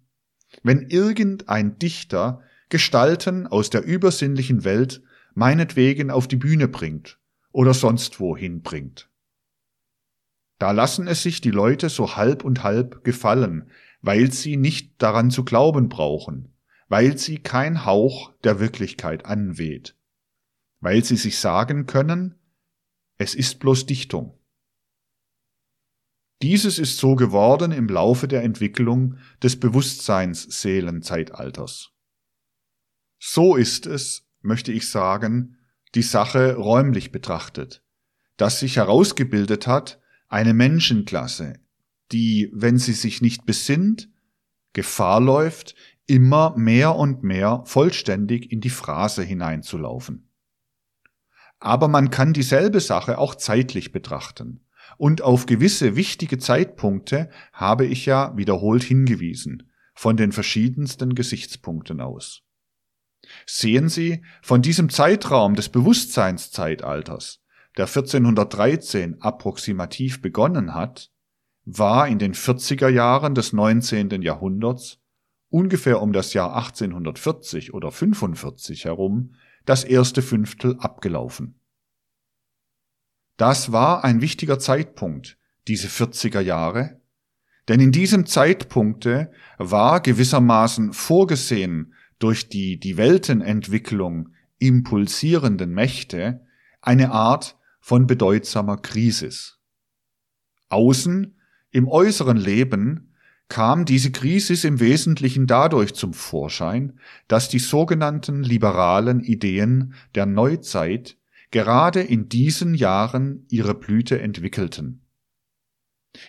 [0.64, 5.04] wenn irgendein Dichter Gestalten aus der übersinnlichen Welt
[5.36, 7.20] meinetwegen auf die Bühne bringt
[7.52, 9.10] oder sonst wohin bringt.
[10.58, 13.70] Da lassen es sich die Leute so halb und halb gefallen,
[14.02, 16.54] weil sie nicht daran zu glauben brauchen,
[16.88, 19.96] weil sie kein Hauch der Wirklichkeit anweht,
[20.80, 22.36] weil sie sich sagen können,
[23.18, 24.40] es ist bloß Dichtung.
[26.42, 31.94] Dieses ist so geworden im Laufe der Entwicklung des Bewusstseinsseelenzeitalters.
[33.20, 35.58] So ist es, möchte ich sagen,
[35.96, 37.84] die Sache räumlich betrachtet,
[38.38, 41.60] dass sich herausgebildet hat eine Menschenklasse,
[42.12, 44.10] die, wenn sie sich nicht besinnt,
[44.74, 45.74] Gefahr läuft,
[46.06, 50.30] immer mehr und mehr vollständig in die Phrase hineinzulaufen.
[51.60, 54.66] Aber man kann dieselbe Sache auch zeitlich betrachten.
[54.98, 62.44] Und auf gewisse wichtige Zeitpunkte habe ich ja wiederholt hingewiesen, von den verschiedensten Gesichtspunkten aus.
[63.46, 67.42] Sehen Sie, von diesem Zeitraum des Bewusstseinszeitalters,
[67.78, 71.12] der 1413 approximativ begonnen hat,
[71.66, 74.22] war in den 40er Jahren des 19.
[74.22, 75.00] Jahrhunderts
[75.50, 81.60] ungefähr um das Jahr 1840 oder 45 herum das erste Fünftel abgelaufen.
[83.38, 87.02] Das war ein wichtiger Zeitpunkt, diese 40er Jahre,
[87.68, 96.46] denn in diesem Zeitpunkte war gewissermaßen vorgesehen durch die die Weltenentwicklung impulsierenden Mächte
[96.82, 99.60] eine Art von bedeutsamer Krisis.
[100.70, 101.38] Außen,
[101.72, 103.15] im äußeren Leben,
[103.48, 111.18] kam diese Krise im Wesentlichen dadurch zum Vorschein, dass die sogenannten liberalen Ideen der Neuzeit
[111.52, 115.02] gerade in diesen Jahren ihre Blüte entwickelten.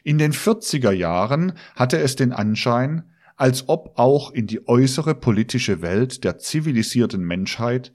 [0.03, 5.83] In den 40er Jahren hatte es den Anschein, als ob auch in die äußere politische
[5.83, 7.93] Welt der zivilisierten Menschheit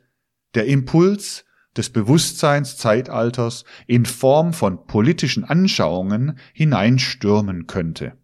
[0.55, 8.17] der Impuls des Bewusstseinszeitalters in Form von politischen Anschauungen hineinstürmen könnte.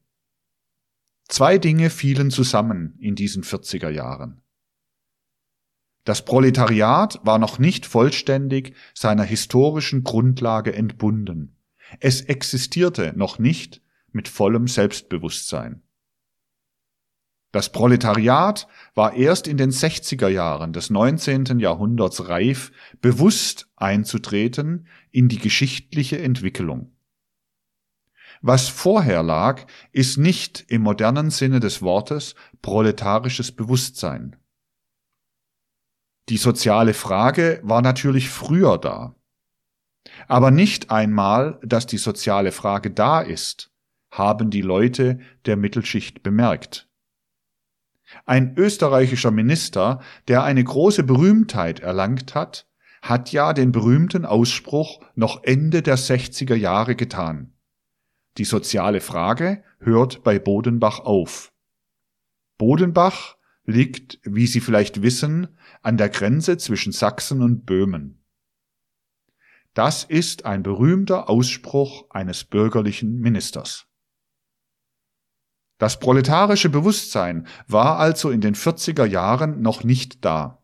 [1.27, 4.41] Zwei Dinge fielen zusammen in diesen 40er Jahren.
[6.05, 11.57] Das Proletariat war noch nicht vollständig seiner historischen Grundlage entbunden.
[11.99, 13.81] Es existierte noch nicht
[14.13, 15.81] mit vollem Selbstbewusstsein.
[17.51, 21.59] Das Proletariat war erst in den 60er Jahren des 19.
[21.59, 26.96] Jahrhunderts reif, bewusst einzutreten in die geschichtliche Entwicklung.
[28.41, 34.35] Was vorher lag, ist nicht im modernen Sinne des Wortes proletarisches Bewusstsein.
[36.29, 39.15] Die soziale Frage war natürlich früher da.
[40.27, 43.71] Aber nicht einmal, dass die soziale Frage da ist,
[44.11, 46.87] haben die Leute der Mittelschicht bemerkt.
[48.25, 52.67] Ein österreichischer Minister, der eine große Berühmtheit erlangt hat,
[53.01, 57.56] hat ja den berühmten Ausspruch noch Ende der 60er Jahre getan.
[58.37, 61.51] Die soziale Frage hört bei Bodenbach auf.
[62.57, 68.23] Bodenbach liegt, wie Sie vielleicht wissen, an der Grenze zwischen Sachsen und Böhmen.
[69.73, 73.85] Das ist ein berühmter Ausspruch eines bürgerlichen Ministers.
[75.77, 80.63] Das proletarische Bewusstsein war also in den 40er Jahren noch nicht da.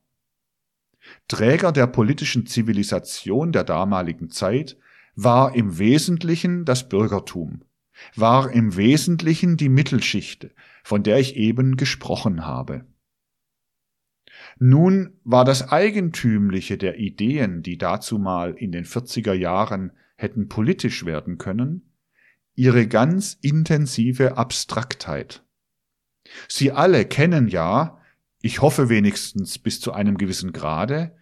[1.27, 4.77] Träger der politischen Zivilisation der damaligen Zeit
[5.15, 7.63] war im Wesentlichen das Bürgertum,
[8.15, 10.49] war im Wesentlichen die Mittelschicht,
[10.84, 12.86] von der ich eben gesprochen habe.
[14.60, 21.38] Nun war das Eigentümliche der Ideen, die dazumal in den 40er Jahren hätten politisch werden
[21.38, 21.93] können,
[22.56, 25.43] ihre ganz intensive Abstraktheit.
[26.47, 27.99] Sie alle kennen ja,
[28.41, 31.15] ich hoffe wenigstens bis zu einem gewissen Grade,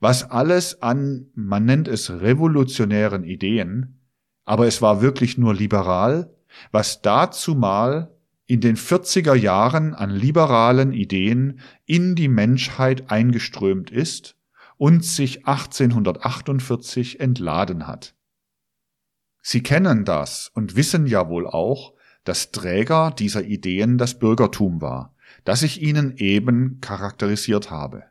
[0.00, 4.00] was alles an, man nennt es revolutionären Ideen,
[4.44, 6.34] aber es war wirklich nur liberal,
[6.70, 8.10] was dazu mal
[8.46, 14.36] in den 40er Jahren an liberalen Ideen in die Menschheit eingeströmt ist
[14.78, 18.14] und sich 1848 entladen hat.
[19.42, 21.92] Sie kennen das und wissen ja wohl auch,
[22.24, 28.04] dass Träger dieser Ideen das Bürgertum war, das ich Ihnen eben charakterisiert habe.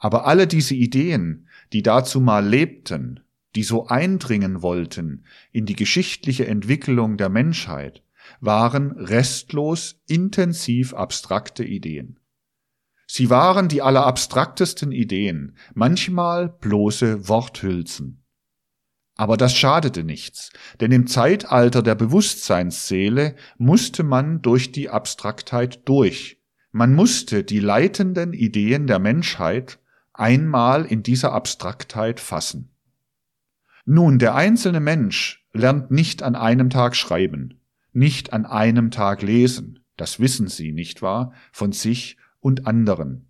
[0.00, 3.20] Aber alle diese Ideen, die dazu mal lebten,
[3.54, 8.02] die so eindringen wollten in die geschichtliche Entwicklung der Menschheit,
[8.40, 12.18] waren restlos intensiv abstrakte Ideen.
[13.06, 18.22] Sie waren die allerabstraktesten Ideen, manchmal bloße Worthülsen.
[19.16, 26.40] Aber das schadete nichts, denn im Zeitalter der Bewusstseinsseele musste man durch die Abstraktheit durch.
[26.72, 29.80] Man musste die leitenden Ideen der Menschheit
[30.20, 32.70] einmal in dieser Abstraktheit fassen.
[33.84, 37.60] Nun, der einzelne Mensch lernt nicht an einem Tag schreiben,
[37.92, 43.26] nicht an einem Tag lesen, das wissen Sie, nicht wahr, von sich und anderen.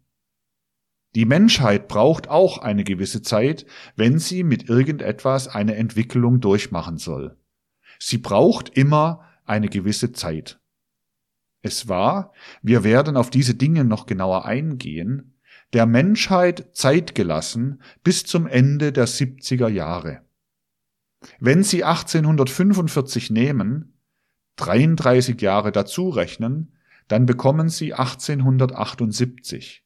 [1.14, 3.66] Die Menschheit braucht auch eine gewisse Zeit,
[3.96, 7.36] wenn sie mit irgendetwas eine Entwicklung durchmachen soll.
[7.98, 10.60] Sie braucht immer eine gewisse Zeit.
[11.62, 12.32] Es war,
[12.62, 15.34] wir werden auf diese Dinge noch genauer eingehen,
[15.72, 20.22] der Menschheit Zeit gelassen bis zum Ende der 70er Jahre.
[21.38, 23.98] Wenn Sie 1845 nehmen,
[24.56, 26.76] 33 Jahre dazu rechnen,
[27.08, 29.84] dann bekommen Sie 1878.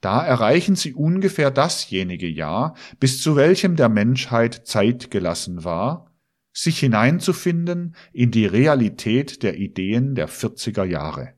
[0.00, 6.14] Da erreichen Sie ungefähr dasjenige Jahr, bis zu welchem der Menschheit Zeit gelassen war,
[6.52, 11.34] sich hineinzufinden in die Realität der Ideen der 40er Jahre.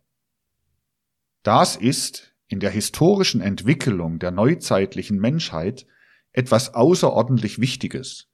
[1.42, 5.86] Das ist in der historischen Entwicklung der neuzeitlichen Menschheit
[6.32, 8.28] etwas außerordentlich Wichtiges,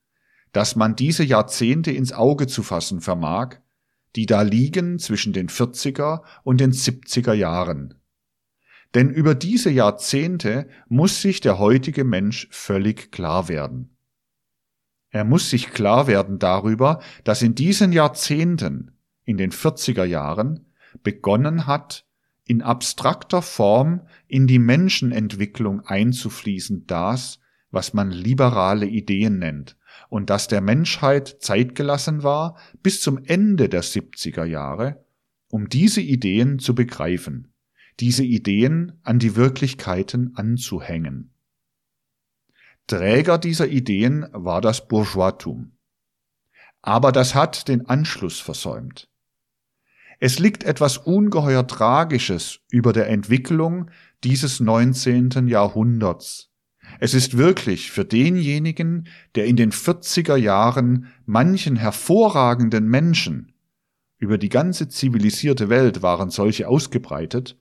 [0.52, 3.56] dass man diese Jahrzehnte ins Auge zu fassen vermag,
[4.16, 8.00] die da liegen zwischen den 40er und den 70er Jahren.
[8.94, 13.98] Denn über diese Jahrzehnte muss sich der heutige Mensch völlig klar werden.
[15.10, 18.92] Er muss sich klar werden darüber, dass in diesen Jahrzehnten,
[19.24, 22.05] in den 40er Jahren, begonnen hat,
[22.46, 27.40] in abstrakter Form in die Menschenentwicklung einzufließen das,
[27.70, 29.76] was man liberale Ideen nennt,
[30.08, 35.04] und dass der Menschheit Zeit gelassen war bis zum Ende der 70er Jahre,
[35.48, 37.52] um diese Ideen zu begreifen,
[37.98, 41.32] diese Ideen an die Wirklichkeiten anzuhängen.
[42.86, 45.72] Träger dieser Ideen war das Bourgeoistum.
[46.82, 49.08] Aber das hat den Anschluss versäumt.
[50.18, 53.90] Es liegt etwas ungeheuer Tragisches über der Entwicklung
[54.24, 55.46] dieses 19.
[55.46, 56.50] Jahrhunderts,
[57.00, 63.52] es ist wirklich für denjenigen, der in den 40er Jahren manchen hervorragenden Menschen,
[64.18, 67.58] über die ganze zivilisierte Welt waren solche ausgebreitet,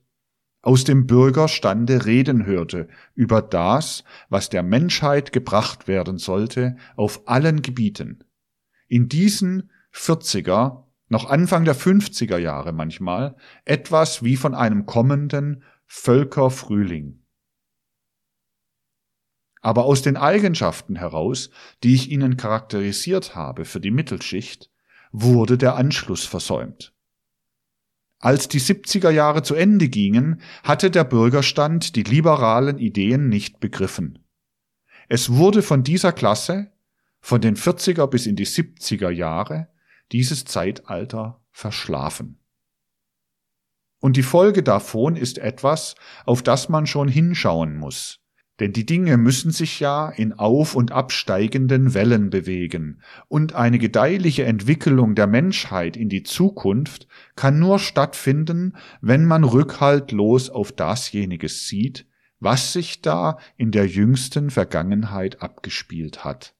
[0.62, 7.62] aus dem Bürgerstande reden hörte über das, was der Menschheit gebracht werden sollte auf allen
[7.62, 8.24] Gebieten.
[8.88, 17.26] In diesen 40er, noch Anfang der 50er Jahre manchmal, etwas wie von einem kommenden Völkerfrühling
[19.66, 21.50] aber aus den Eigenschaften heraus,
[21.82, 24.70] die ich Ihnen charakterisiert habe für die Mittelschicht,
[25.10, 26.94] wurde der Anschluss versäumt.
[28.20, 34.20] Als die 70er Jahre zu Ende gingen, hatte der Bürgerstand die liberalen Ideen nicht begriffen.
[35.08, 36.70] Es wurde von dieser Klasse,
[37.18, 39.66] von den 40er bis in die 70er Jahre,
[40.12, 42.38] dieses Zeitalter verschlafen.
[44.00, 45.94] Und die Folge davon ist etwas,
[46.26, 48.20] auf das man schon hinschauen muss,
[48.60, 54.44] denn die Dinge müssen sich ja in auf und absteigenden Wellen bewegen, und eine gedeihliche
[54.44, 62.06] Entwicklung der Menschheit in die Zukunft kann nur stattfinden, wenn man rückhaltlos auf dasjenige sieht,
[62.38, 66.55] was sich da in der jüngsten Vergangenheit abgespielt hat.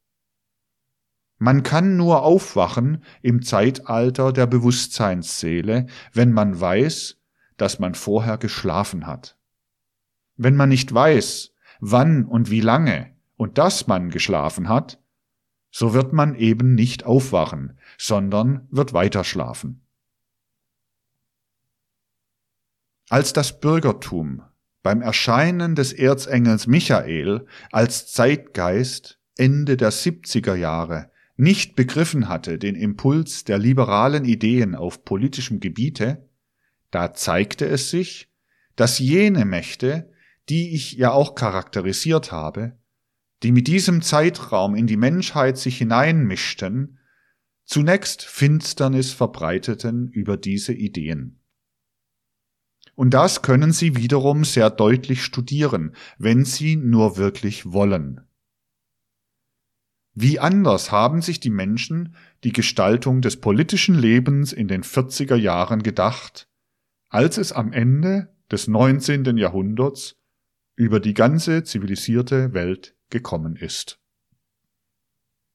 [1.38, 7.18] Man kann nur aufwachen im Zeitalter der Bewusstseinsseele, wenn man weiß,
[7.56, 9.36] dass man vorher geschlafen hat.
[10.36, 14.98] Wenn man nicht weiß, wann und wie lange und dass man geschlafen hat,
[15.70, 19.82] so wird man eben nicht aufwachen, sondern wird weiter schlafen.
[23.10, 24.42] Als das Bürgertum
[24.82, 32.74] beim Erscheinen des Erzengels Michael als Zeitgeist Ende der 70er Jahre nicht begriffen hatte den
[32.74, 36.28] Impuls der liberalen Ideen auf politischem Gebiete,
[36.90, 38.32] da zeigte es sich,
[38.74, 40.10] dass jene Mächte,
[40.48, 42.78] die ich ja auch charakterisiert habe,
[43.42, 46.98] die mit diesem Zeitraum in die Menschheit sich hineinmischten,
[47.64, 51.40] zunächst Finsternis verbreiteten über diese Ideen.
[52.94, 58.25] Und das können Sie wiederum sehr deutlich studieren, wenn Sie nur wirklich wollen.
[60.18, 65.82] Wie anders haben sich die Menschen die Gestaltung des politischen Lebens in den 40er Jahren
[65.82, 66.48] gedacht,
[67.10, 69.36] als es am Ende des 19.
[69.36, 70.16] Jahrhunderts
[70.74, 74.00] über die ganze zivilisierte Welt gekommen ist.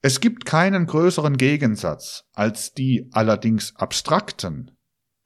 [0.03, 4.77] Es gibt keinen größeren Gegensatz als die allerdings abstrakten,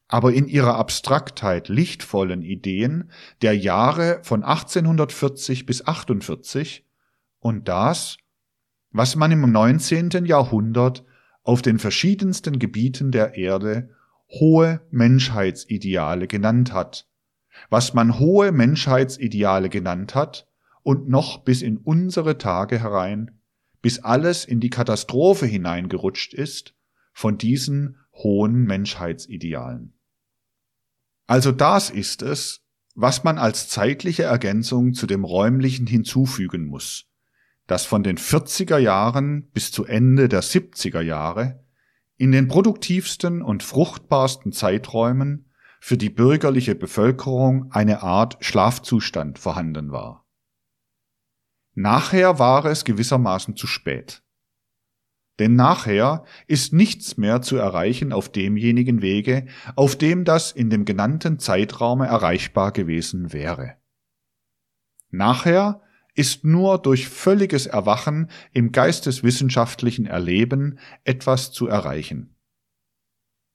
[0.08, 3.12] aber in ihrer Abstraktheit lichtvollen Ideen
[3.42, 6.86] der Jahre von 1840 bis 48
[7.40, 8.16] und das,
[8.96, 10.24] was man im 19.
[10.24, 11.04] Jahrhundert
[11.44, 13.90] auf den verschiedensten Gebieten der Erde
[14.30, 17.06] hohe Menschheitsideale genannt hat,
[17.70, 20.48] was man hohe Menschheitsideale genannt hat
[20.82, 23.42] und noch bis in unsere Tage herein,
[23.82, 26.74] bis alles in die Katastrophe hineingerutscht ist
[27.12, 29.94] von diesen hohen Menschheitsidealen.
[31.28, 32.62] Also das ist es,
[32.94, 37.10] was man als zeitliche Ergänzung zu dem räumlichen hinzufügen muss,
[37.68, 41.64] dass von den 40er Jahren bis zu Ende der 70er Jahre
[42.18, 45.52] in den produktivsten und fruchtbarsten Zeiträumen
[45.82, 50.26] für die bürgerliche Bevölkerung eine Art Schlafzustand vorhanden war.
[51.74, 54.24] Nachher war es gewissermaßen zu spät.
[55.40, 60.86] Denn nachher ist nichts mehr zu erreichen auf demjenigen Wege, auf dem das in dem
[60.86, 63.76] genannten Zeitraume erreichbar gewesen wäre.
[65.10, 65.82] Nachher
[66.16, 72.36] ist nur durch völliges Erwachen im geisteswissenschaftlichen Erleben etwas zu erreichen.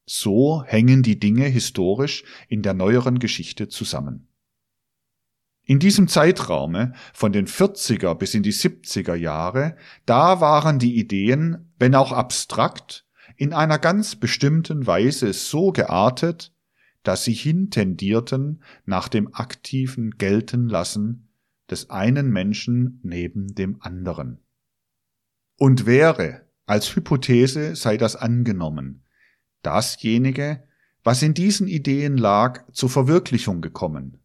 [0.07, 4.29] So hängen die Dinge historisch in der neueren Geschichte zusammen.
[5.65, 11.73] In diesem Zeitraume von den 40er bis in die 70er Jahre, da waren die Ideen,
[11.79, 13.07] wenn auch abstrakt,
[13.37, 16.53] in einer ganz bestimmten Weise so geartet,
[17.05, 21.30] dass sie hintendierten nach dem aktiven Geltenlassen
[21.71, 24.41] des einen Menschen neben dem anderen.
[25.57, 29.05] Und wäre, als Hypothese sei das angenommen,
[29.63, 30.65] dasjenige,
[31.05, 34.23] was in diesen Ideen lag, zur Verwirklichung gekommen,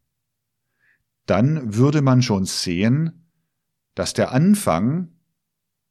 [1.26, 3.28] dann würde man schon sehen,
[3.94, 5.12] dass der Anfang,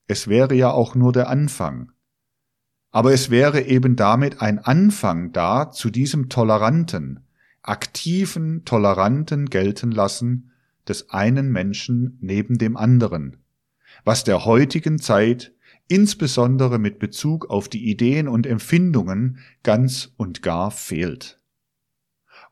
[0.08, 1.92] es wäre ja auch nur der Anfang,
[2.92, 7.28] aber es wäre eben damit ein Anfang da zu diesem toleranten,
[7.62, 10.52] aktiven, toleranten Geltenlassen
[10.88, 13.38] des einen Menschen neben dem anderen,
[14.04, 15.54] was der heutigen Zeit
[15.88, 21.40] insbesondere mit Bezug auf die Ideen und Empfindungen ganz und gar fehlt.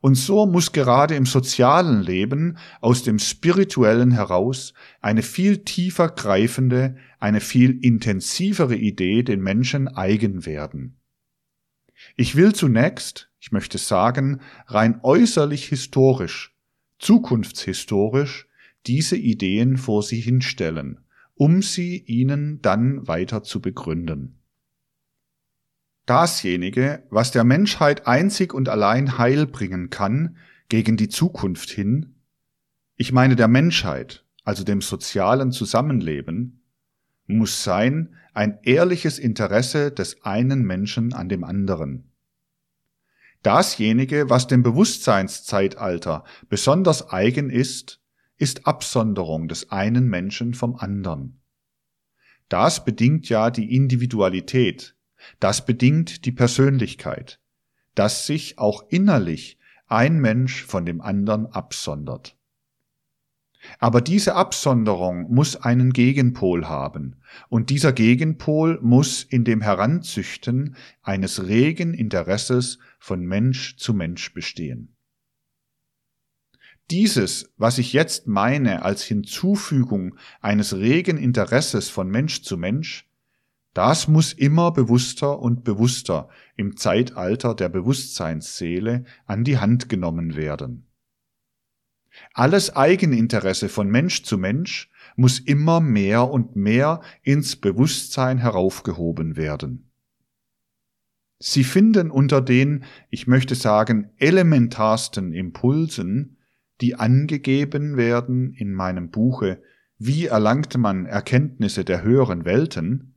[0.00, 6.96] Und so muss gerade im sozialen Leben aus dem spirituellen heraus eine viel tiefer greifende,
[7.18, 11.00] eine viel intensivere Idee den Menschen eigen werden.
[12.16, 16.53] Ich will zunächst, ich möchte sagen, rein äußerlich historisch,
[17.04, 18.48] zukunftshistorisch
[18.86, 21.00] diese Ideen vor sie hinstellen,
[21.34, 24.38] um sie ihnen dann weiter zu begründen
[26.06, 30.36] dasjenige, was der Menschheit einzig und allein Heil bringen kann
[30.68, 32.16] gegen die Zukunft hin,
[32.96, 36.62] ich meine der Menschheit, also dem sozialen Zusammenleben,
[37.26, 42.12] muss sein ein ehrliches Interesse des einen Menschen an dem anderen.
[43.44, 48.00] Dasjenige, was dem Bewusstseinszeitalter besonders eigen ist,
[48.38, 51.42] ist Absonderung des einen Menschen vom anderen.
[52.48, 54.96] Das bedingt ja die Individualität,
[55.40, 57.38] das bedingt die Persönlichkeit,
[57.94, 62.38] dass sich auch innerlich ein Mensch von dem anderen absondert.
[63.78, 67.16] Aber diese Absonderung muss einen Gegenpol haben,
[67.48, 74.94] und dieser Gegenpol muss in dem Heranzüchten eines regen Interesses von Mensch zu Mensch bestehen.
[76.90, 83.08] Dieses, was ich jetzt meine als Hinzufügung eines regen Interesses von Mensch zu Mensch,
[83.72, 90.86] das muss immer bewusster und bewusster im Zeitalter der Bewusstseinsseele an die Hand genommen werden.
[92.32, 99.90] Alles Eigeninteresse von Mensch zu Mensch muss immer mehr und mehr ins Bewusstsein heraufgehoben werden.
[101.38, 106.38] Sie finden unter den, ich möchte sagen, elementarsten Impulsen,
[106.80, 109.62] die angegeben werden in meinem Buche
[109.98, 113.14] Wie erlangt man Erkenntnisse der höheren Welten,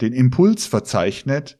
[0.00, 1.58] den Impuls verzeichnet,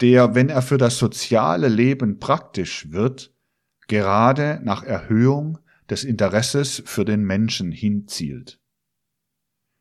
[0.00, 3.34] der, wenn er für das soziale Leben praktisch wird,
[3.88, 5.58] gerade nach Erhöhung
[5.90, 8.58] des Interesses für den Menschen hinzielt.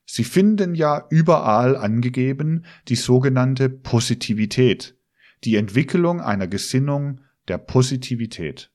[0.06, 4.98] Sie finden ja überall angegeben die sogenannte Positivität,
[5.44, 8.72] die Entwicklung einer Gesinnung der Positivität.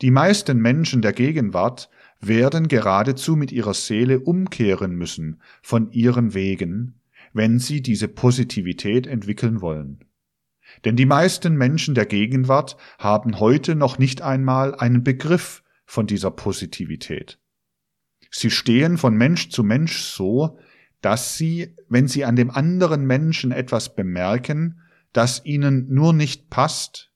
[0.00, 7.00] Die meisten Menschen der Gegenwart werden geradezu mit ihrer Seele umkehren müssen von ihren Wegen,
[7.32, 10.04] wenn sie diese Positivität entwickeln wollen.
[10.84, 16.30] Denn die meisten Menschen der Gegenwart haben heute noch nicht einmal einen Begriff von dieser
[16.30, 17.40] Positivität.
[18.30, 20.56] Sie stehen von Mensch zu Mensch so,
[21.00, 24.82] dass sie, wenn sie an dem anderen Menschen etwas bemerken,
[25.12, 27.10] das ihnen nur nicht passt,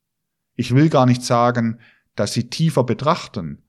[0.57, 1.79] ich will gar nicht sagen,
[2.17, 3.63] dass sie tiefer betrachten,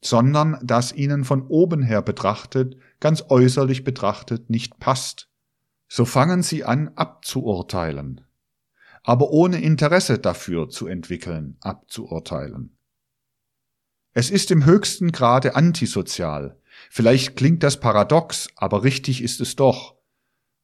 [0.00, 5.28] sondern dass ihnen von oben her betrachtet, ganz äußerlich betrachtet nicht passt,
[5.88, 8.20] so fangen sie an abzuurteilen,
[9.02, 12.76] aber ohne Interesse dafür zu entwickeln, abzuurteilen.
[14.14, 16.58] Es ist im höchsten Grade antisozial.
[16.90, 19.94] Vielleicht klingt das paradox, aber richtig ist es doch.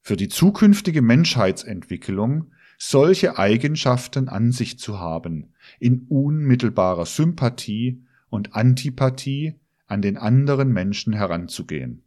[0.00, 9.58] Für die zukünftige Menschheitsentwicklung solche Eigenschaften an sich zu haben, in unmittelbarer Sympathie und Antipathie
[9.86, 12.04] an den anderen Menschen heranzugehen.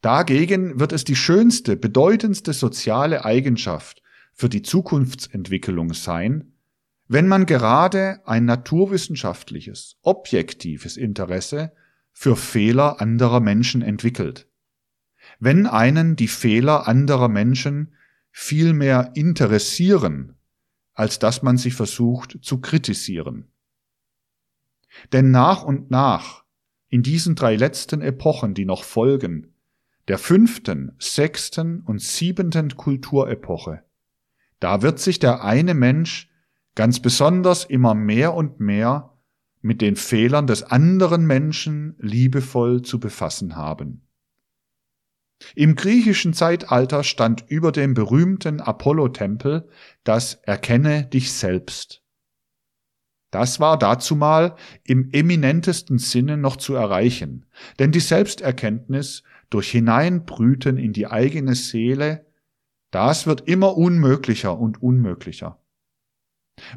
[0.00, 4.02] Dagegen wird es die schönste, bedeutendste soziale Eigenschaft
[4.32, 6.53] für die Zukunftsentwicklung sein,
[7.06, 11.72] wenn man gerade ein naturwissenschaftliches, objektives Interesse
[12.12, 14.48] für Fehler anderer Menschen entwickelt.
[15.38, 17.94] Wenn einen die Fehler anderer Menschen
[18.30, 20.36] viel mehr interessieren,
[20.94, 23.48] als dass man sie versucht zu kritisieren.
[25.12, 26.44] Denn nach und nach,
[26.88, 29.54] in diesen drei letzten Epochen, die noch folgen,
[30.08, 33.82] der fünften, sechsten und siebenten Kulturepoche,
[34.60, 36.30] da wird sich der eine Mensch
[36.74, 39.16] ganz besonders immer mehr und mehr
[39.60, 44.02] mit den Fehlern des anderen Menschen liebevoll zu befassen haben.
[45.54, 49.68] Im griechischen Zeitalter stand über dem berühmten Apollo-Tempel
[50.04, 52.02] das Erkenne dich selbst.
[53.30, 54.54] Das war dazumal
[54.84, 57.46] im eminentesten Sinne noch zu erreichen,
[57.78, 62.26] denn die Selbsterkenntnis durch Hineinbrüten in die eigene Seele,
[62.90, 65.63] das wird immer unmöglicher und unmöglicher.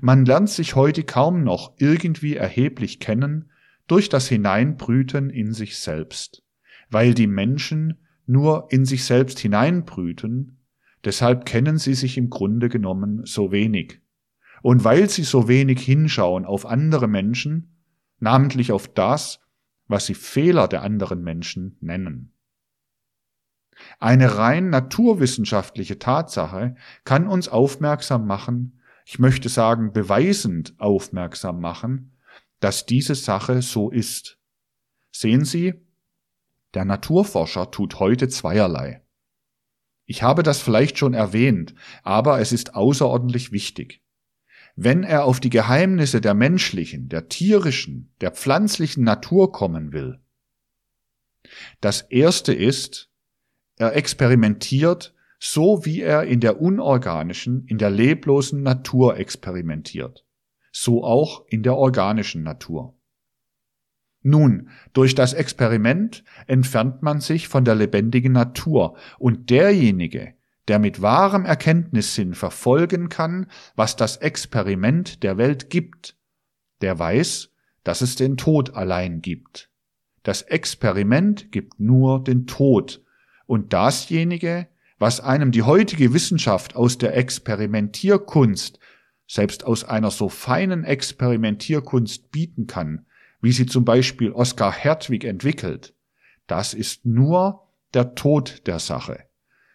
[0.01, 3.51] Man lernt sich heute kaum noch irgendwie erheblich kennen
[3.87, 6.43] durch das Hineinbrüten in sich selbst,
[6.89, 10.57] weil die Menschen nur in sich selbst hineinbrüten,
[11.05, 14.01] deshalb kennen sie sich im Grunde genommen so wenig.
[14.61, 17.77] Und weil sie so wenig hinschauen auf andere Menschen,
[18.19, 19.39] namentlich auf das,
[19.87, 22.33] was sie Fehler der anderen Menschen nennen.
[23.99, 28.76] Eine rein naturwissenschaftliche Tatsache kann uns aufmerksam machen
[29.09, 32.17] ich möchte sagen, beweisend aufmerksam machen,
[32.59, 34.37] dass diese Sache so ist.
[35.13, 35.75] Sehen Sie,
[36.73, 39.01] der Naturforscher tut heute zweierlei.
[40.07, 44.03] Ich habe das vielleicht schon erwähnt, aber es ist außerordentlich wichtig.
[44.75, 50.19] Wenn er auf die Geheimnisse der menschlichen, der tierischen, der pflanzlichen Natur kommen will,
[51.79, 53.09] das erste ist,
[53.77, 60.25] er experimentiert so wie er in der unorganischen, in der leblosen Natur experimentiert,
[60.71, 62.95] so auch in der organischen Natur.
[64.23, 70.33] Nun, durch das Experiment entfernt man sich von der lebendigen Natur und derjenige,
[70.67, 76.17] der mit wahrem Erkenntnissinn verfolgen kann, was das Experiment der Welt gibt,
[76.81, 77.51] der weiß,
[77.83, 79.69] dass es den Tod allein gibt.
[80.23, 83.01] Das Experiment gibt nur den Tod,
[83.45, 84.67] und dasjenige,
[84.99, 88.79] was einem die heutige Wissenschaft aus der Experimentierkunst,
[89.27, 93.05] selbst aus einer so feinen Experimentierkunst bieten kann,
[93.41, 95.93] wie sie zum Beispiel Oskar Hertwig entwickelt,
[96.47, 99.25] das ist nur der Tod der Sache.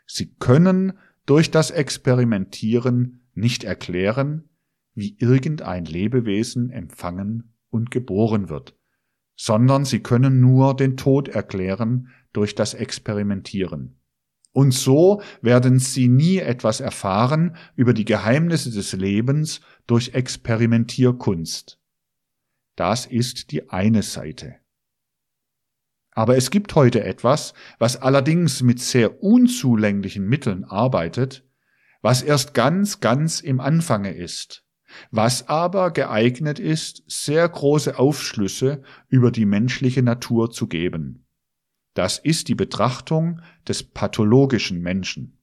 [0.07, 0.95] Sie können
[1.27, 4.49] durch das Experimentieren nicht erklären,
[4.95, 8.77] wie irgendein Lebewesen empfangen und geboren wird,
[9.37, 13.97] sondern sie können nur den Tod erklären durch das Experimentieren.
[14.53, 21.79] Und so werden sie nie etwas erfahren über die Geheimnisse des Lebens durch Experimentierkunst.
[22.77, 24.57] Das ist die eine Seite.
[26.15, 31.45] Aber es gibt heute etwas, was allerdings mit sehr unzulänglichen Mitteln arbeitet,
[32.03, 34.67] was erst ganz, ganz im Anfange ist,
[35.11, 41.22] was aber geeignet ist, sehr große Aufschlüsse über die menschliche Natur zu geben.
[41.95, 45.39] Das ist die Betrachtung des pathologischen Menschen.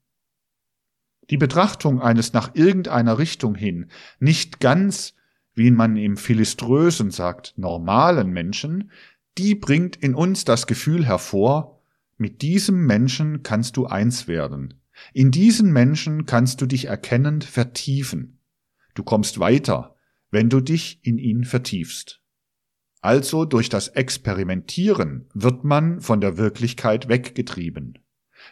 [1.29, 5.13] Die Betrachtung eines nach irgendeiner Richtung hin nicht ganz,
[5.53, 8.91] wie man im Philiströsen sagt, normalen Menschen,
[9.37, 11.81] die bringt in uns das Gefühl hervor,
[12.17, 14.81] mit diesem Menschen kannst du eins werden.
[15.13, 18.39] In diesen Menschen kannst du dich erkennend vertiefen.
[18.95, 19.95] Du kommst weiter,
[20.31, 22.18] wenn du dich in ihn vertiefst.
[23.01, 27.99] Also durch das Experimentieren wird man von der Wirklichkeit weggetrieben.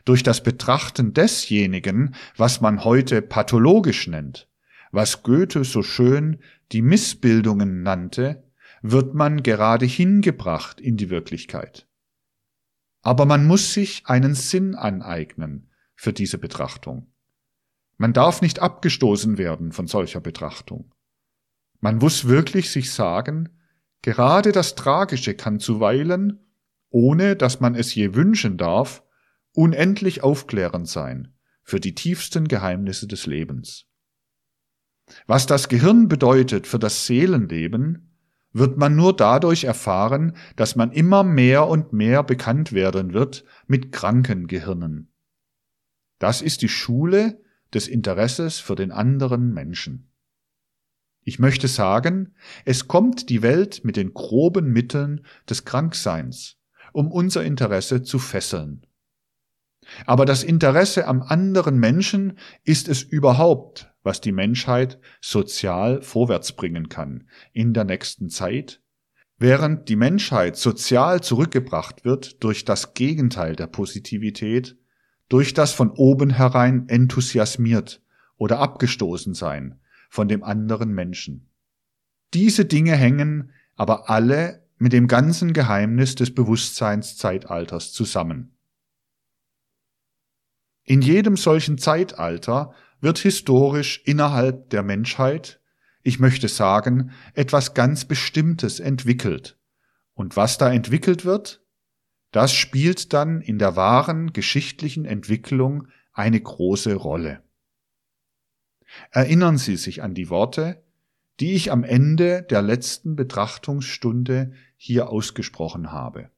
[0.06, 4.48] Durch das Betrachten desjenigen, was man heute pathologisch nennt,
[4.92, 6.40] was Goethe so schön
[6.72, 8.44] die Missbildungen nannte,
[8.82, 11.88] wird man gerade hingebracht in die Wirklichkeit.
[13.02, 17.12] Aber man muss sich einen Sinn aneignen für diese Betrachtung.
[17.98, 20.94] Man darf nicht abgestoßen werden von solcher Betrachtung.
[21.80, 23.57] Man muss wirklich sich sagen,
[24.02, 26.40] Gerade das Tragische kann zuweilen,
[26.90, 29.04] ohne dass man es je wünschen darf,
[29.54, 31.34] unendlich aufklärend sein
[31.64, 33.88] für die tiefsten Geheimnisse des Lebens.
[35.26, 38.08] Was das Gehirn bedeutet für das Seelenleben,
[38.54, 43.92] wird man nur dadurch erfahren, dass man immer mehr und mehr bekannt werden wird mit
[43.92, 45.12] kranken Gehirnen.
[46.20, 47.42] Das ist die Schule
[47.74, 50.12] des Interesses für den anderen Menschen.
[51.28, 56.56] Ich möchte sagen, es kommt die Welt mit den groben Mitteln des Krankseins,
[56.94, 58.86] um unser Interesse zu fesseln.
[60.06, 66.88] Aber das Interesse am anderen Menschen ist es überhaupt, was die Menschheit sozial vorwärts bringen
[66.88, 68.82] kann in der nächsten Zeit,
[69.38, 74.78] während die Menschheit sozial zurückgebracht wird durch das Gegenteil der Positivität,
[75.28, 78.02] durch das von oben herein enthusiasmiert
[78.38, 81.50] oder abgestoßen sein von dem anderen Menschen.
[82.34, 88.58] Diese Dinge hängen aber alle mit dem ganzen Geheimnis des Bewusstseinszeitalters zusammen.
[90.84, 95.62] In jedem solchen Zeitalter wird historisch innerhalb der Menschheit,
[96.02, 99.60] ich möchte sagen, etwas ganz Bestimmtes entwickelt.
[100.14, 101.62] Und was da entwickelt wird,
[102.32, 107.44] das spielt dann in der wahren geschichtlichen Entwicklung eine große Rolle.
[109.12, 110.84] Erinnern Sie sich an die Worte,
[111.40, 116.32] die ich am Ende der letzten Betrachtungsstunde hier ausgesprochen habe.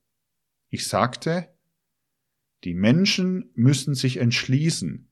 [0.69, 1.49] Ich sagte,
[2.63, 5.09] die Menschen müssen sich entschließen,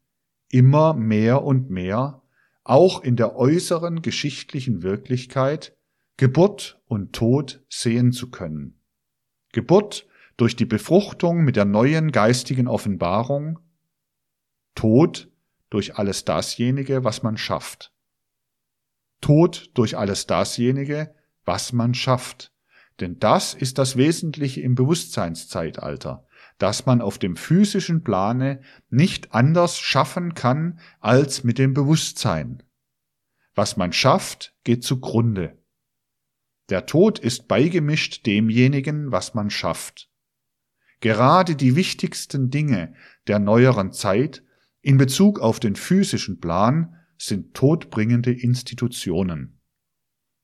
[0.49, 2.21] immer mehr und mehr,
[2.63, 5.77] auch in der äußeren geschichtlichen Wirklichkeit,
[6.17, 8.81] Geburt und Tod sehen zu können.
[9.53, 13.59] Geburt durch die Befruchtung mit der neuen geistigen Offenbarung,
[14.75, 15.31] Tod
[15.69, 17.93] durch alles dasjenige, was man schafft.
[19.21, 21.15] Tod durch alles dasjenige,
[21.45, 22.53] was man schafft.
[22.99, 29.77] Denn das ist das Wesentliche im Bewusstseinszeitalter dass man auf dem physischen Plane nicht anders
[29.77, 32.63] schaffen kann als mit dem Bewusstsein.
[33.53, 35.57] Was man schafft, geht zugrunde.
[36.69, 40.09] Der Tod ist beigemischt demjenigen, was man schafft.
[40.99, 42.93] Gerade die wichtigsten Dinge
[43.27, 44.43] der neueren Zeit
[44.81, 49.59] in Bezug auf den physischen Plan sind todbringende Institutionen.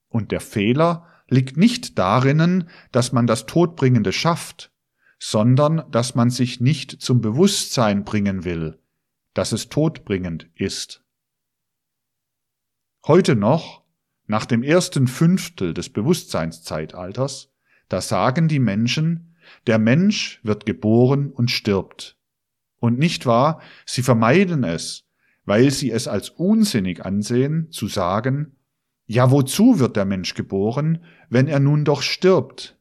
[0.10, 4.72] Und der Fehler liegt nicht darinnen, dass man das Todbringende schafft,
[5.20, 8.80] sondern dass man sich nicht zum Bewusstsein bringen will,
[9.34, 11.04] dass es todbringend ist.
[13.06, 13.84] Heute noch,
[14.28, 17.52] nach dem ersten Fünftel des Bewusstseinszeitalters,
[17.90, 19.36] da sagen die Menschen,
[19.68, 22.18] der Mensch wird geboren und stirbt.
[22.84, 25.06] Und nicht wahr, sie vermeiden es,
[25.46, 28.58] weil sie es als unsinnig ansehen, zu sagen,
[29.06, 32.78] ja wozu wird der Mensch geboren, wenn er nun doch stirbt?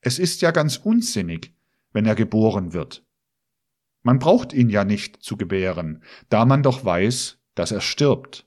[0.00, 1.52] Es ist ja ganz unsinnig,
[1.92, 3.04] wenn er geboren wird.
[4.04, 8.46] Man braucht ihn ja nicht zu gebären, da man doch weiß, dass er stirbt.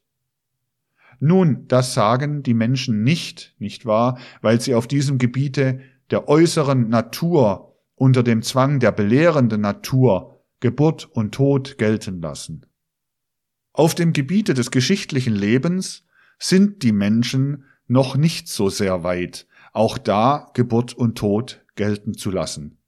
[1.19, 6.87] Nun, das sagen die Menschen nicht, nicht wahr, weil sie auf diesem Gebiete der äußeren
[6.87, 12.65] Natur unter dem Zwang der belehrenden Natur Geburt und Tod gelten lassen.
[13.73, 16.05] Auf dem Gebiete des geschichtlichen Lebens
[16.37, 22.31] sind die Menschen noch nicht so sehr weit, auch da Geburt und Tod gelten zu
[22.31, 22.79] lassen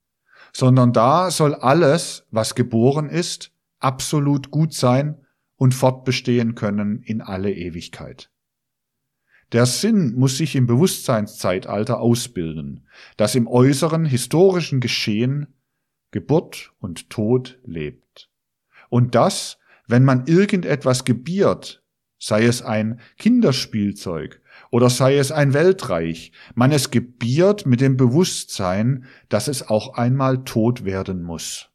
[0.54, 7.54] sondern da soll alles, was geboren ist, absolut gut sein und fortbestehen können in alle
[7.54, 8.30] Ewigkeit.
[9.52, 15.56] Der Sinn muss sich im Bewusstseinszeitalter ausbilden, das im äußeren historischen Geschehen
[16.12, 18.30] Geburt und Tod lebt.
[18.90, 19.58] Und das,
[19.88, 21.84] wenn man irgendetwas gebiert,
[22.20, 29.06] sei es ein Kinderspielzeug oder sei es ein Weltreich, man es gebiert mit dem Bewusstsein,
[29.30, 31.70] dass es auch einmal tot werden muss.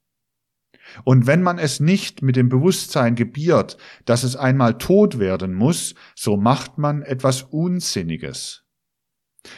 [1.04, 5.94] Und wenn man es nicht mit dem Bewusstsein gebiert, dass es einmal tot werden muss,
[6.14, 8.64] so macht man etwas Unsinniges.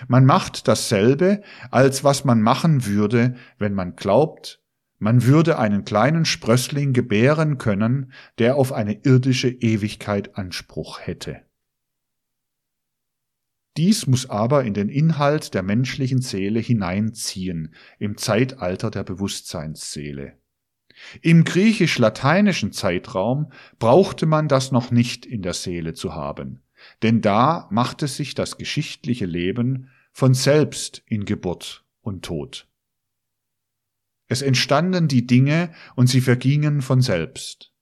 [0.07, 4.63] Man macht dasselbe, als was man machen würde, wenn man glaubt,
[4.99, 11.43] man würde einen kleinen Sprössling gebären können, der auf eine irdische Ewigkeit Anspruch hätte.
[13.77, 20.37] Dies muss aber in den Inhalt der menschlichen Seele hineinziehen, im Zeitalter der Bewusstseinsseele.
[21.23, 26.61] Im griechisch-lateinischen Zeitraum brauchte man das noch nicht in der Seele zu haben,
[27.03, 32.67] denn da machte sich das geschichtliche Leben von selbst in Geburt und Tod.
[34.29, 37.73] Es entstanden die Dinge und sie vergingen von selbst.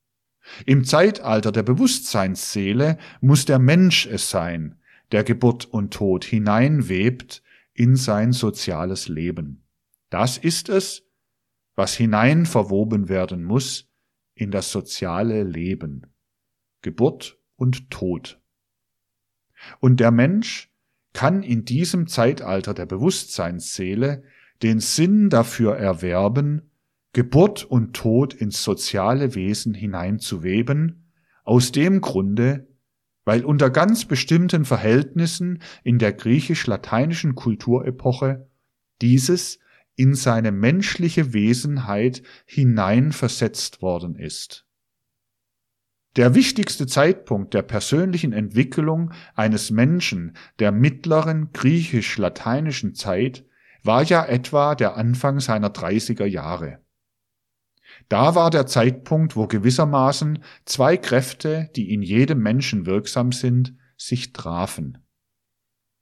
[0.64, 4.80] Im Zeitalter der Bewusstseinsseele muss der Mensch es sein,
[5.10, 7.42] der Geburt und Tod hineinwebt
[7.74, 9.64] in sein soziales Leben.
[10.08, 11.02] Das ist es,
[11.74, 13.88] was hinein verwoben werden muss
[14.34, 16.06] in das soziale Leben.
[16.80, 18.40] Geburt und Tod.
[19.80, 20.70] Und der Mensch
[21.12, 24.22] kann in diesem Zeitalter der Bewusstseinsseele
[24.62, 26.70] den Sinn dafür erwerben,
[27.12, 31.10] Geburt und Tod ins soziale Wesen hineinzuweben,
[31.44, 32.68] aus dem Grunde,
[33.24, 38.50] weil unter ganz bestimmten Verhältnissen in der griechisch-lateinischen Kulturepoche
[39.00, 39.58] dieses
[39.94, 44.66] in seine menschliche Wesenheit hineinversetzt worden ist.
[46.16, 53.45] Der wichtigste Zeitpunkt der persönlichen Entwicklung eines Menschen der mittleren griechisch-lateinischen Zeit
[53.86, 56.80] war ja etwa der Anfang seiner 30er Jahre.
[58.08, 64.32] Da war der Zeitpunkt, wo gewissermaßen zwei Kräfte, die in jedem Menschen wirksam sind, sich
[64.32, 64.98] trafen.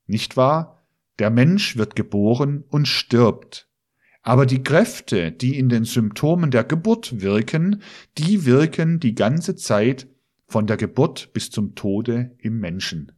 [0.07, 0.87] Nicht wahr?
[1.19, 3.69] Der Mensch wird geboren und stirbt.
[4.23, 7.83] Aber die Kräfte, die in den Symptomen der Geburt wirken,
[8.19, 10.09] die wirken die ganze Zeit
[10.47, 13.13] von der Geburt bis zum Tode im Menschen.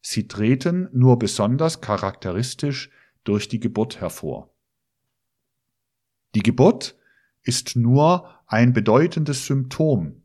[0.00, 2.90] Sie treten nur besonders charakteristisch
[3.24, 4.54] durch die Geburt hervor.
[6.34, 6.96] Die Geburt
[7.42, 10.22] ist nur ein bedeutendes Symptom.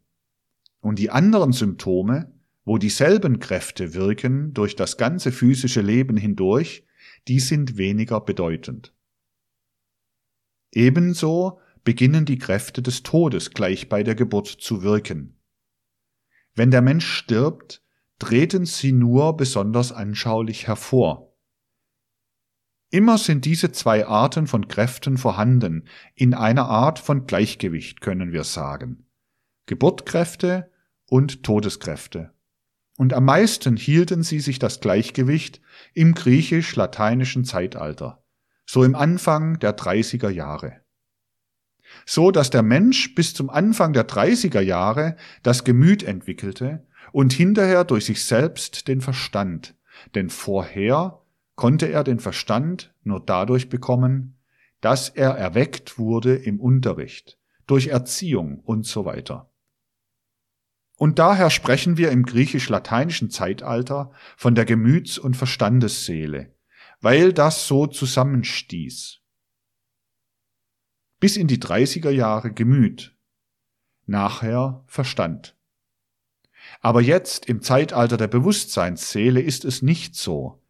[0.79, 2.31] Und die anderen Symptome,
[2.63, 6.85] wo dieselben Kräfte wirken durch das ganze physische Leben hindurch,
[7.27, 8.93] die sind weniger bedeutend.
[10.71, 15.37] Ebenso beginnen die Kräfte des Todes gleich bei der Geburt zu wirken.
[16.53, 17.81] Wenn der Mensch stirbt,
[18.19, 21.26] treten sie nur besonders anschaulich hervor.
[22.89, 25.85] Immer sind diese zwei Arten von Kräften vorhanden,
[26.15, 29.05] in einer Art von Gleichgewicht können wir sagen.
[29.65, 30.71] Geburtkräfte
[31.09, 32.31] und Todeskräfte.
[32.97, 35.61] Und am meisten hielten sie sich das Gleichgewicht
[35.93, 38.23] im griechisch-lateinischen Zeitalter,
[38.65, 40.81] so im Anfang der 30er Jahre.
[42.05, 47.83] So dass der Mensch bis zum Anfang der 30er Jahre das Gemüt entwickelte und hinterher
[47.83, 49.75] durch sich selbst den Verstand,
[50.15, 51.21] denn vorher
[51.57, 54.39] konnte er den Verstand nur dadurch bekommen,
[54.79, 59.51] dass er erweckt wurde im Unterricht, durch Erziehung und so weiter.
[60.97, 66.55] Und daher sprechen wir im griechisch-lateinischen Zeitalter von der Gemüts- und Verstandesseele,
[67.01, 69.19] weil das so zusammenstieß.
[71.19, 73.17] Bis in die 30er Jahre Gemüt,
[74.05, 75.55] nachher Verstand.
[76.81, 80.63] Aber jetzt im Zeitalter der Bewusstseinsseele ist es nicht so,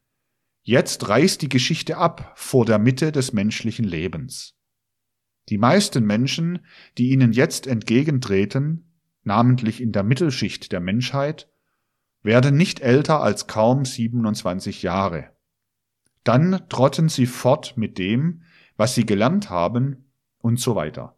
[0.67, 4.53] Jetzt reißt die Geschichte ab vor der Mitte des menschlichen Lebens.
[5.47, 6.59] Die meisten Menschen,
[6.97, 11.49] die ihnen jetzt entgegentreten, namentlich in der Mittelschicht der Menschheit,
[12.21, 15.31] werden nicht älter als kaum 27 Jahre.
[16.25, 18.43] Dann trotten sie fort mit dem,
[18.75, 21.17] was sie gelernt haben und so weiter.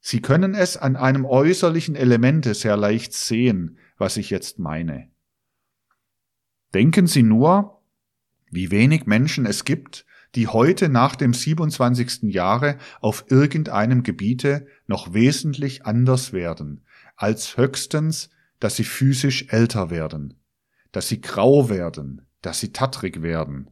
[0.00, 5.08] Sie können es an einem äußerlichen Elemente sehr leicht sehen, was ich jetzt meine.
[6.74, 7.81] Denken Sie nur
[8.52, 12.32] wie wenig Menschen es gibt, die heute nach dem 27.
[12.32, 16.84] Jahre auf irgendeinem Gebiete noch wesentlich anders werden,
[17.16, 18.30] als höchstens,
[18.60, 20.34] dass sie physisch älter werden,
[20.92, 23.70] dass sie grau werden, dass sie tattrig werden.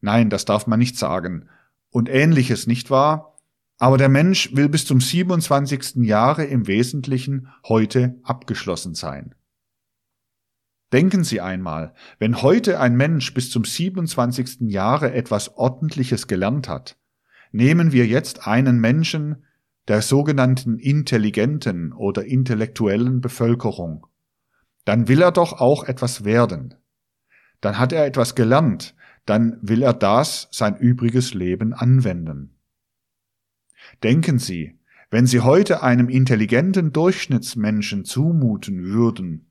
[0.00, 1.48] Nein, das darf man nicht sagen.
[1.90, 3.36] Und ähnliches, nicht wahr?
[3.78, 6.04] Aber der Mensch will bis zum 27.
[6.06, 9.34] Jahre im Wesentlichen heute abgeschlossen sein.
[10.92, 14.62] Denken Sie einmal, wenn heute ein Mensch bis zum 27.
[14.62, 16.98] Jahre etwas Ordentliches gelernt hat,
[17.52, 19.44] nehmen wir jetzt einen Menschen
[19.86, 24.06] der sogenannten intelligenten oder intellektuellen Bevölkerung,
[24.84, 26.74] dann will er doch auch etwas werden.
[27.60, 28.94] Dann hat er etwas gelernt,
[29.26, 32.56] dann will er das sein übriges Leben anwenden.
[34.02, 34.78] Denken Sie,
[35.10, 39.49] wenn Sie heute einem intelligenten Durchschnittsmenschen zumuten würden,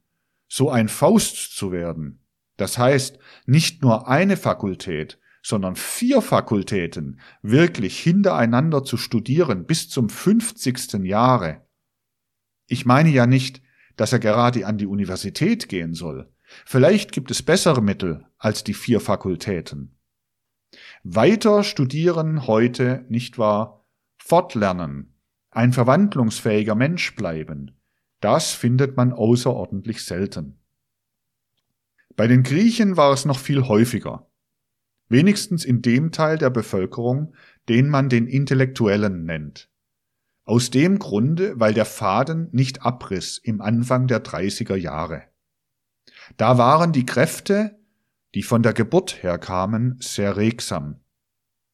[0.49, 2.25] so ein Faust zu werden.
[2.57, 10.09] Das heißt, nicht nur eine Fakultät, sondern vier Fakultäten wirklich hintereinander zu studieren bis zum
[10.09, 11.05] 50.
[11.05, 11.65] Jahre.
[12.67, 13.61] Ich meine ja nicht,
[13.95, 16.29] dass er gerade an die Universität gehen soll.
[16.65, 19.95] Vielleicht gibt es bessere Mittel als die vier Fakultäten.
[21.03, 23.85] Weiter studieren heute, nicht wahr?
[24.17, 25.15] Fortlernen,
[25.51, 27.78] ein verwandlungsfähiger Mensch bleiben,
[28.19, 30.59] das findet man außerordentlich selten.
[32.15, 34.29] Bei den Griechen war es noch viel häufiger.
[35.07, 37.33] Wenigstens in dem Teil der Bevölkerung,
[37.69, 39.69] den man den Intellektuellen nennt.
[40.43, 45.23] Aus dem Grunde, weil der Faden nicht abriss im Anfang der 30er Jahre.
[46.37, 47.79] Da waren die Kräfte,
[48.35, 50.99] die von der Geburt herkamen, sehr regsam.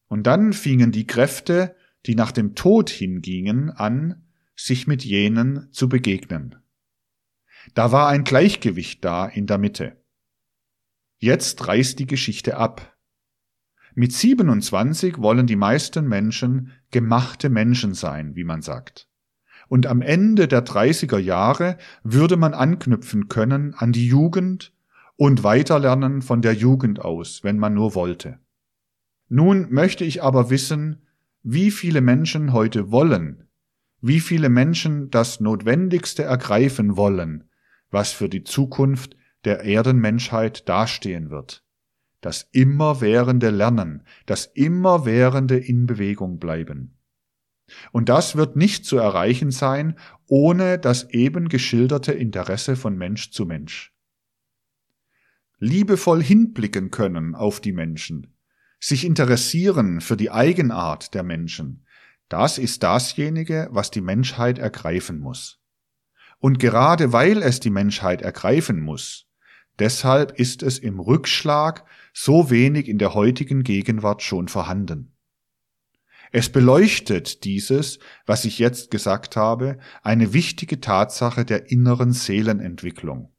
[0.07, 1.75] Und dann fingen die Kräfte,
[2.05, 4.24] die nach dem Tod hingingen, an,
[4.55, 6.55] sich mit jenen zu begegnen.
[7.73, 10.01] Da war ein Gleichgewicht da in der Mitte.
[11.17, 12.95] Jetzt reißt die Geschichte ab.
[13.95, 19.09] Mit 27 wollen die meisten Menschen gemachte Menschen sein, wie man sagt.
[19.67, 24.73] Und am Ende der 30er Jahre würde man anknüpfen können an die Jugend
[25.15, 28.39] und weiterlernen von der Jugend aus, wenn man nur wollte.
[29.27, 31.07] Nun möchte ich aber wissen,
[31.41, 33.44] wie viele Menschen heute wollen,
[34.07, 37.45] wie viele Menschen das Notwendigste ergreifen wollen,
[37.89, 41.63] was für die Zukunft der Erdenmenschheit dastehen wird.
[42.21, 46.99] Das immerwährende Lernen, das immerwährende in Bewegung bleiben.
[47.91, 49.97] Und das wird nicht zu erreichen sein,
[50.27, 53.91] ohne das eben geschilderte Interesse von Mensch zu Mensch.
[55.57, 58.35] Liebevoll hinblicken können auf die Menschen,
[58.79, 61.84] sich interessieren für die Eigenart der Menschen,
[62.35, 65.61] das ist dasjenige, was die Menschheit ergreifen muss.
[66.37, 69.25] Und gerade weil es die Menschheit ergreifen muss,
[69.79, 75.15] deshalb ist es im Rückschlag so wenig in der heutigen Gegenwart schon vorhanden.
[76.33, 83.33] Es beleuchtet dieses, was ich jetzt gesagt habe, eine wichtige Tatsache der inneren Seelenentwicklung.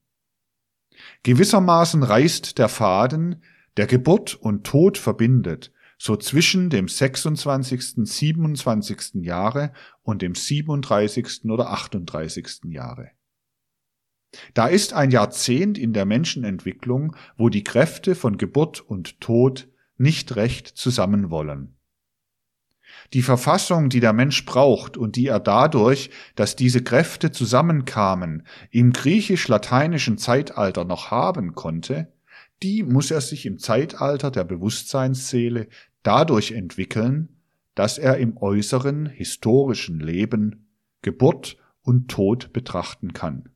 [1.22, 3.42] Gewissermaßen reißt der Faden,
[3.76, 9.24] der Geburt und Tod verbindet, so zwischen dem 26., 27.
[9.24, 9.72] Jahre
[10.03, 11.44] und dem 37.
[11.47, 12.64] oder 38.
[12.64, 13.11] Jahre.
[14.55, 20.36] Da ist ein Jahrzehnt in der Menschenentwicklung, wo die Kräfte von Geburt und Tod nicht
[20.36, 21.76] recht zusammenwollen.
[23.12, 28.92] Die Verfassung, die der Mensch braucht und die er dadurch, dass diese Kräfte zusammenkamen, im
[28.92, 32.12] griechisch-lateinischen Zeitalter noch haben konnte,
[32.62, 35.68] die muss er sich im Zeitalter der Bewusstseinsseele
[36.02, 37.40] dadurch entwickeln,
[37.74, 40.68] dass er im äußeren historischen Leben
[41.02, 43.50] Geburt und Tod betrachten kann.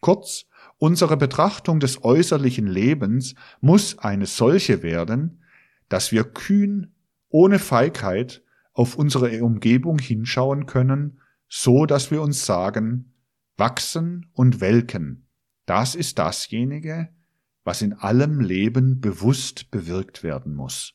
[0.00, 0.46] Kurz,
[0.78, 5.42] unsere Betrachtung des äußerlichen Lebens muss eine solche werden,
[5.88, 6.94] dass wir kühn,
[7.28, 8.42] ohne Feigheit
[8.72, 13.14] auf unsere Umgebung hinschauen können, so dass wir uns sagen,
[13.56, 15.26] wachsen und welken,
[15.66, 17.08] das ist dasjenige,
[17.64, 20.94] was in allem Leben bewusst bewirkt werden muss.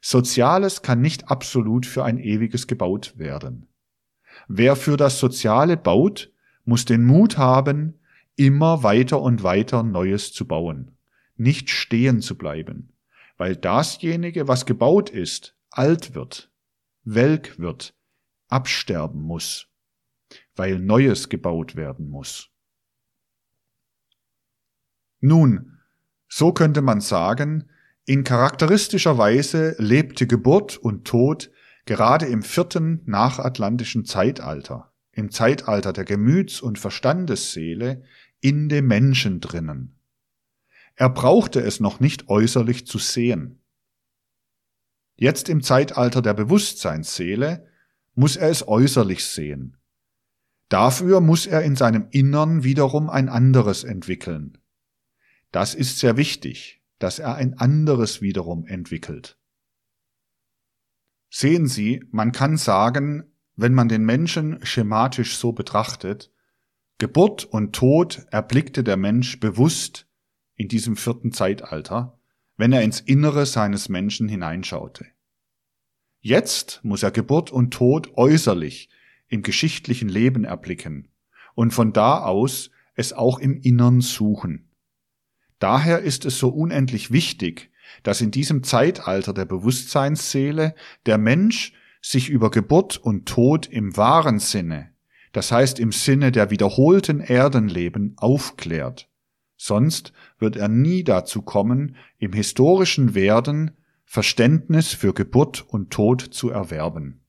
[0.00, 3.68] Soziales kann nicht absolut für ein ewiges gebaut werden.
[4.48, 6.30] Wer für das Soziale baut,
[6.64, 8.00] muss den Mut haben,
[8.36, 10.96] immer weiter und weiter Neues zu bauen,
[11.36, 12.92] nicht stehen zu bleiben,
[13.36, 16.50] weil dasjenige, was gebaut ist, alt wird,
[17.04, 17.94] welk wird,
[18.48, 19.68] absterben muss,
[20.54, 22.50] weil Neues gebaut werden muss.
[25.24, 25.78] Nun,
[26.28, 27.70] so könnte man sagen,
[28.04, 31.50] in charakteristischer Weise lebte Geburt und Tod
[31.86, 38.02] gerade im vierten nachatlantischen Zeitalter, im Zeitalter der Gemüts- und Verstandesseele,
[38.42, 39.98] in dem Menschen drinnen.
[40.94, 43.62] Er brauchte es noch nicht äußerlich zu sehen.
[45.16, 47.66] Jetzt im Zeitalter der Bewusstseinsseele
[48.14, 49.78] muss er es äußerlich sehen.
[50.68, 54.58] Dafür muss er in seinem Innern wiederum ein anderes entwickeln,
[55.54, 59.38] das ist sehr wichtig, dass er ein anderes wiederum entwickelt.
[61.30, 66.32] Sehen Sie, man kann sagen, wenn man den Menschen schematisch so betrachtet,
[66.98, 70.08] Geburt und Tod erblickte der Mensch bewusst
[70.56, 72.18] in diesem vierten Zeitalter,
[72.56, 75.06] wenn er ins Innere seines Menschen hineinschaute.
[76.18, 78.88] Jetzt muss er Geburt und Tod äußerlich
[79.28, 81.12] im geschichtlichen Leben erblicken
[81.54, 84.63] und von da aus es auch im Innern suchen.
[85.58, 87.70] Daher ist es so unendlich wichtig,
[88.02, 90.74] dass in diesem Zeitalter der Bewusstseinsseele
[91.06, 94.90] der Mensch sich über Geburt und Tod im wahren Sinne,
[95.32, 99.08] das heißt im Sinne der wiederholten Erdenleben, aufklärt.
[99.56, 103.70] Sonst wird er nie dazu kommen, im historischen Werden
[104.04, 107.23] Verständnis für Geburt und Tod zu erwerben.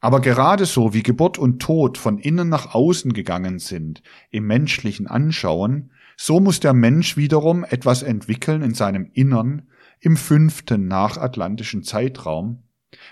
[0.00, 5.08] Aber gerade so wie Geburt und Tod von innen nach außen gegangen sind im menschlichen
[5.08, 9.68] Anschauen, so muss der Mensch wiederum etwas entwickeln in seinem Innern
[10.00, 12.62] im fünften nachatlantischen Zeitraum,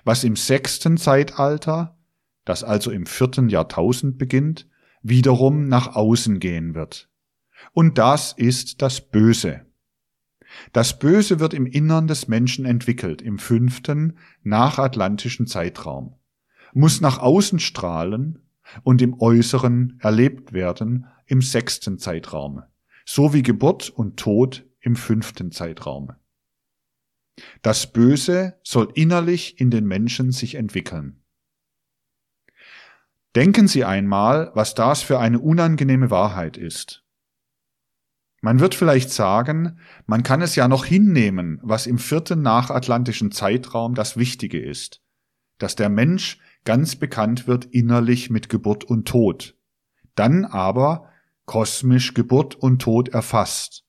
[0.05, 1.99] was im sechsten Zeitalter,
[2.45, 4.68] das also im vierten Jahrtausend beginnt,
[5.03, 7.09] wiederum nach außen gehen wird.
[7.72, 9.62] Und das ist das Böse.
[10.72, 16.14] Das Böse wird im Innern des Menschen entwickelt, im fünften nachatlantischen Zeitraum
[16.77, 18.39] muss nach außen strahlen
[18.83, 22.62] und im Äußeren erlebt werden im sechsten Zeitraum,
[23.07, 26.12] so wie Geburt und Tod im fünften Zeitraum.
[27.62, 31.22] Das Böse soll innerlich in den Menschen sich entwickeln.
[33.35, 37.05] Denken Sie einmal, was das für eine unangenehme Wahrheit ist.
[38.43, 43.95] Man wird vielleicht sagen, man kann es ja noch hinnehmen, was im vierten nachatlantischen Zeitraum
[43.95, 45.03] das Wichtige ist,
[45.57, 49.57] dass der Mensch ganz bekannt wird innerlich mit Geburt und Tod,
[50.17, 51.09] dann aber
[51.47, 53.85] kosmisch Geburt und Tod erfasst,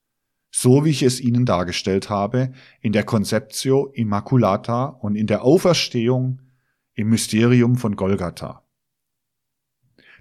[0.52, 6.42] so wie ich es Ihnen dargestellt habe, in der Conceptio Immaculata und in der Auferstehung
[6.94, 8.64] im Mysterium von Golgatha.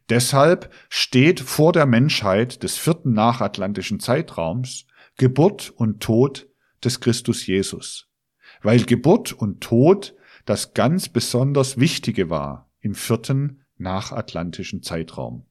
[0.09, 4.87] Deshalb steht vor der Menschheit des vierten nachatlantischen Zeitraums
[5.19, 6.49] Geburt und Tod
[6.83, 8.09] des Christus Jesus,
[8.63, 10.16] weil Geburt und Tod
[10.47, 15.45] das ganz besonders Wichtige war im vierten nachatlantischen Zeitraum.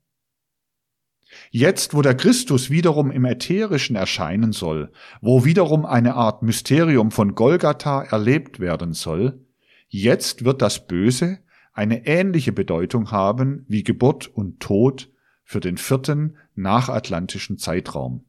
[1.52, 4.91] Jetzt, wo der Christus wiederum im Ätherischen erscheinen soll,
[5.22, 9.46] wo wiederum eine Art Mysterium von Golgatha erlebt werden soll,
[9.88, 11.39] jetzt wird das Böse
[11.74, 15.12] eine ähnliche Bedeutung haben wie Geburt und Tod
[15.43, 18.26] für den vierten nachatlantischen Zeitraum.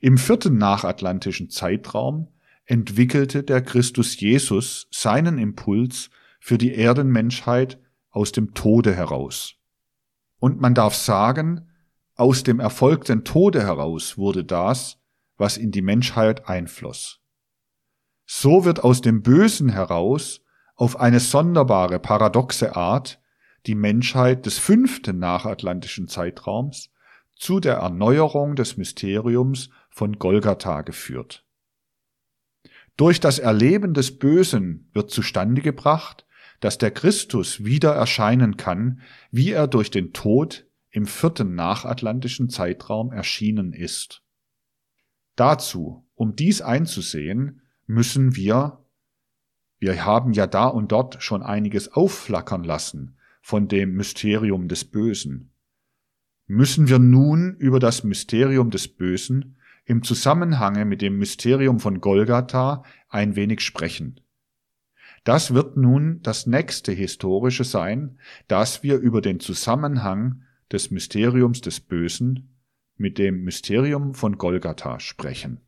[0.00, 2.28] Im vierten nachatlantischen Zeitraum
[2.66, 6.10] entwickelte der Christus Jesus seinen Impuls
[6.40, 7.78] für die Erdenmenschheit
[8.10, 9.54] aus dem Tode heraus.
[10.38, 11.68] Und man darf sagen,
[12.14, 14.98] aus dem erfolgten Tode heraus wurde das,
[15.36, 17.20] was in die Menschheit einfloss.
[18.26, 20.40] So wird aus dem Bösen heraus
[20.76, 23.20] auf eine sonderbare, paradoxe Art
[23.66, 26.90] die Menschheit des fünften nachatlantischen Zeitraums
[27.34, 31.43] zu der Erneuerung des Mysteriums von Golgatha geführt.
[32.96, 36.26] Durch das Erleben des Bösen wird zustande gebracht,
[36.60, 43.12] dass der Christus wieder erscheinen kann, wie er durch den Tod im vierten nachatlantischen Zeitraum
[43.12, 44.22] erschienen ist.
[45.34, 48.84] Dazu, um dies einzusehen, müssen wir,
[49.78, 55.50] wir haben ja da und dort schon einiges aufflackern lassen von dem Mysterium des Bösen,
[56.46, 62.84] müssen wir nun über das Mysterium des Bösen im Zusammenhange mit dem Mysterium von Golgatha
[63.08, 64.20] ein wenig sprechen.
[65.24, 68.18] Das wird nun das nächste historische sein,
[68.48, 72.58] dass wir über den Zusammenhang des Mysteriums des Bösen
[72.96, 75.60] mit dem Mysterium von Golgatha sprechen